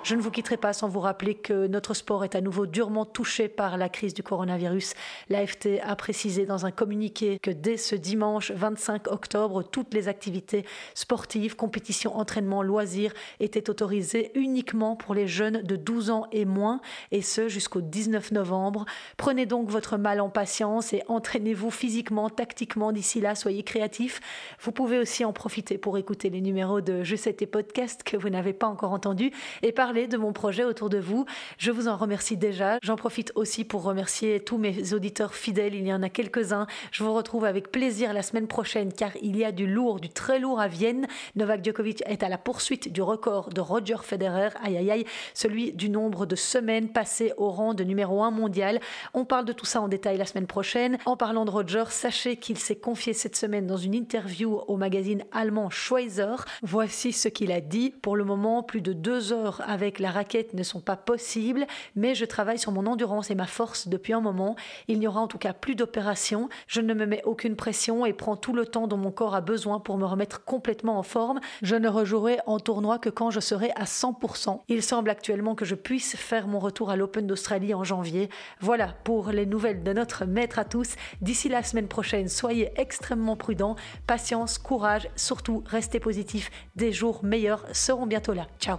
Je 0.05 0.15
ne 0.15 0.23
vous 0.23 0.31
quitterai 0.31 0.57
pas 0.57 0.73
sans 0.73 0.89
vous 0.89 1.01
rappeler 1.01 1.35
que 1.35 1.67
notre 1.67 1.93
sport 1.93 2.25
est 2.25 2.35
à 2.35 2.41
nouveau 2.41 2.67
durement 2.67 3.05
touché 3.05 3.49
par 3.49 3.77
la 3.77 3.89
crise 3.89 4.15
du 4.15 4.23
coronavirus. 4.23 4.95
L'AFT 5.29 5.81
a 5.83 5.97
précisé 5.97 6.47
dans 6.47 6.65
un 6.65 6.71
communiqué 6.71 7.39
que 7.43 7.51
dès 7.51 7.77
ce 7.77 7.95
dimanche 7.95 8.53
25 8.53 9.09
octobre, 9.09 9.63
toutes 9.63 9.93
les 9.93 10.09
activités 10.09 10.65
sportives, 10.95 11.57
compétitions, 11.57 12.17
entraînements, 12.17 12.63
loisirs 12.63 13.13
étaient 13.41 13.69
autorisées 13.69 14.31
uniquement 14.35 14.97
pour 14.97 15.15
les 15.15 15.27
jeunes 15.27 15.63
de 15.63 15.77
12 15.77 16.11
ans 16.11 16.27
et 16.33 16.45
moins, 16.45 16.81
et 17.11 17.21
ce 17.21 17.49
jusqu'au 17.49 17.81
19 17.81 18.33
novembre. 18.33 18.87
Prenez 19.17 19.47
donc 19.47 19.69
votre 19.69 19.99
mal 19.99 20.21
en 20.21 20.31
patience 20.31 20.93
et 20.93 21.03
entraînez-vous 21.09 21.71
physiquement, 21.71 22.31
tactiquement 22.31 22.93
d'ici 22.93 23.21
là, 23.21 23.35
soyez 23.35 23.63
créatifs. 23.63 24.21
Vous 24.61 24.73
pouvez 24.73 24.99
aussi 24.99 25.25
en 25.25 25.33
profiter 25.33 25.77
pour 25.77 25.99
écouter 25.99 26.31
les 26.31 26.41
numéros 26.41 26.81
de 26.81 27.03
Je 27.03 27.17
sais 27.17 27.33
tes 27.33 27.47
podcasts 27.47 28.05
que 28.05 28.17
vous 28.17 28.31
n'avez 28.31 28.53
pas 28.53 28.69
encore 28.69 28.93
entendus 28.93 29.33
et 29.63 29.73
par 29.73 29.88
de 29.89 30.19
mon 30.19 30.35
projet 30.35 30.65
autour 30.65 30.91
de 30.91 30.99
vous. 30.99 31.25
Je 31.57 31.71
vous 31.71 31.89
en 31.89 31.97
remercie 31.97 32.37
déjà. 32.37 32.79
J'en 32.83 32.97
profite 32.97 33.33
aussi 33.37 33.65
pour 33.65 33.83
remercier 33.83 34.39
tous 34.39 34.59
mes 34.59 34.93
auditeurs 34.93 35.35
fidèles. 35.35 35.75
Il 35.75 35.87
y 35.87 35.93
en 35.95 36.03
a 36.03 36.11
quelques-uns. 36.11 36.67
Je 36.93 37.03
vous 37.03 37.15
retrouve 37.15 37.47
avec 37.47 37.73
plaisir 37.73 38.13
la 38.13 38.23
semaine 38.23 38.47
prochaine 38.47 38.93
car 38.93 39.13
il 39.23 39.35
y 39.37 39.47
a 39.47 39.53
du 39.53 39.67
lourd, 39.67 39.99
du 39.99 40.11
très 40.11 40.39
lourd 40.39 40.61
à 40.61 40.69
Vienne. 40.69 41.07
Novak 41.37 41.65
Djokovic 41.65 42.03
est 42.05 42.23
à 42.23 42.29
la 42.29 42.37
poursuite 42.37 42.93
du 42.93 43.01
record 43.01 43.49
de 43.49 43.63
Roger 43.63 43.97
Federer. 44.03 44.51
Aïe 44.63 44.77
aïe 44.77 44.91
aïe, 44.91 45.05
celui 45.33 45.73
du 45.73 45.89
nombre 45.89 46.27
de 46.27 46.37
semaines 46.37 46.91
passées 46.91 47.33
au 47.39 47.49
rang 47.49 47.73
de 47.73 47.83
numéro 47.83 48.23
1 48.23 48.31
mondial. 48.31 48.81
On 49.15 49.25
parle 49.25 49.47
de 49.47 49.55
tout 49.55 49.67
ça 49.67 49.81
en 49.81 49.89
détail 49.89 50.19
la 50.19 50.27
semaine 50.27 50.47
prochaine. 50.47 50.99
En 51.07 51.17
parlant 51.17 51.47
de 51.47 51.51
Roger, 51.51 51.85
sachez 51.89 52.37
qu'il 52.37 52.59
s'est 52.59 52.77
confié 52.77 53.15
cette 53.15 53.37
semaine 53.37 53.67
dans 53.67 53.79
une 53.79 53.95
interview 53.95 54.61
au 54.69 54.77
magazine 54.77 55.25
allemand 55.33 55.71
Schweizer. 55.71 56.45
Voici 56.63 57.15
ce 57.15 57.29
qu'il 57.29 57.53
a 57.53 57.63
dit. 57.63 57.91
Pour 58.03 58.17
le 58.17 58.25
moment, 58.25 58.63
plus 58.63 58.83
de 58.83 58.93
deux 58.93 59.33
heures 59.33 59.63
avec 59.67 59.78
avec 59.79 60.01
la 60.01 60.11
raquette 60.11 60.55
ne 60.55 60.65
sont 60.65 60.81
pas 60.81 60.97
possibles, 60.97 61.65
mais 61.95 62.17
je 62.17 62.25
travaille 62.25 62.59
sur 62.59 62.73
mon 62.73 62.85
endurance 62.87 63.31
et 63.31 63.37
ma 63.37 63.47
force 63.47 63.87
depuis 63.87 64.13
un 64.13 64.21
moment. 64.21 64.57
Il 64.89 64.99
n'y 64.99 65.07
aura 65.07 65.21
en 65.21 65.29
tout 65.29 65.39
cas 65.39 65.53
plus 65.53 65.77
d'opérations. 65.77 66.49
Je 66.67 66.81
ne 66.81 66.95
me 66.95 67.07
mets 67.07 67.23
aucune 67.25 67.55
pression 67.55 68.05
et 68.05 68.13
prends 68.13 68.35
tout 68.35 68.53
le 68.53 68.67
temps 68.67 68.89
dont 68.89 68.97
mon 68.97 69.13
corps 69.13 69.37
a 69.37 69.41
besoin 69.41 69.79
pour 69.79 69.97
me 69.97 70.05
remettre 70.05 70.45
complètement 70.45 70.99
en 70.99 71.05
forme. 71.05 71.39
Je 71.63 71.77
ne 71.77 71.89
rejouerai 71.89 72.39
en 72.47 72.59
tournoi 72.59 72.99
que 72.99 73.09
quand 73.09 73.31
je 73.31 73.39
serai 73.39 73.71
à 73.77 73.85
100%. 73.85 74.63
Il 74.67 74.83
semble 74.83 75.11
actuellement 75.11 75.55
que 75.55 75.65
je 75.65 75.77
puisse 75.77 76.17
faire 76.17 76.49
mon 76.49 76.59
retour 76.59 76.91
à 76.91 76.97
l'Open 76.97 77.29
d'Australie 77.29 77.73
en 77.73 77.85
janvier. 77.85 78.31
Voilà 78.59 78.97
pour 79.05 79.31
les 79.31 79.47
nouvelles 79.47 79.85
de 79.85 79.93
notre 79.93 80.25
maître 80.25 80.59
à 80.59 80.65
tous. 80.65 80.97
D'ici 81.21 81.49
la 81.49 81.63
semaine 81.63 81.87
prochaine, 81.87 82.27
soyez 82.27 82.73
extrêmement 82.75 83.37
prudents, 83.37 83.77
patience, 84.09 84.59
courage, 84.59 85.09
surtout 85.15 85.63
restez 85.67 86.01
positifs. 86.01 86.51
Des 86.75 86.91
jours 86.91 87.21
meilleurs 87.23 87.65
seront 87.73 88.07
bientôt 88.07 88.33
là. 88.33 88.49
Ciao 88.59 88.79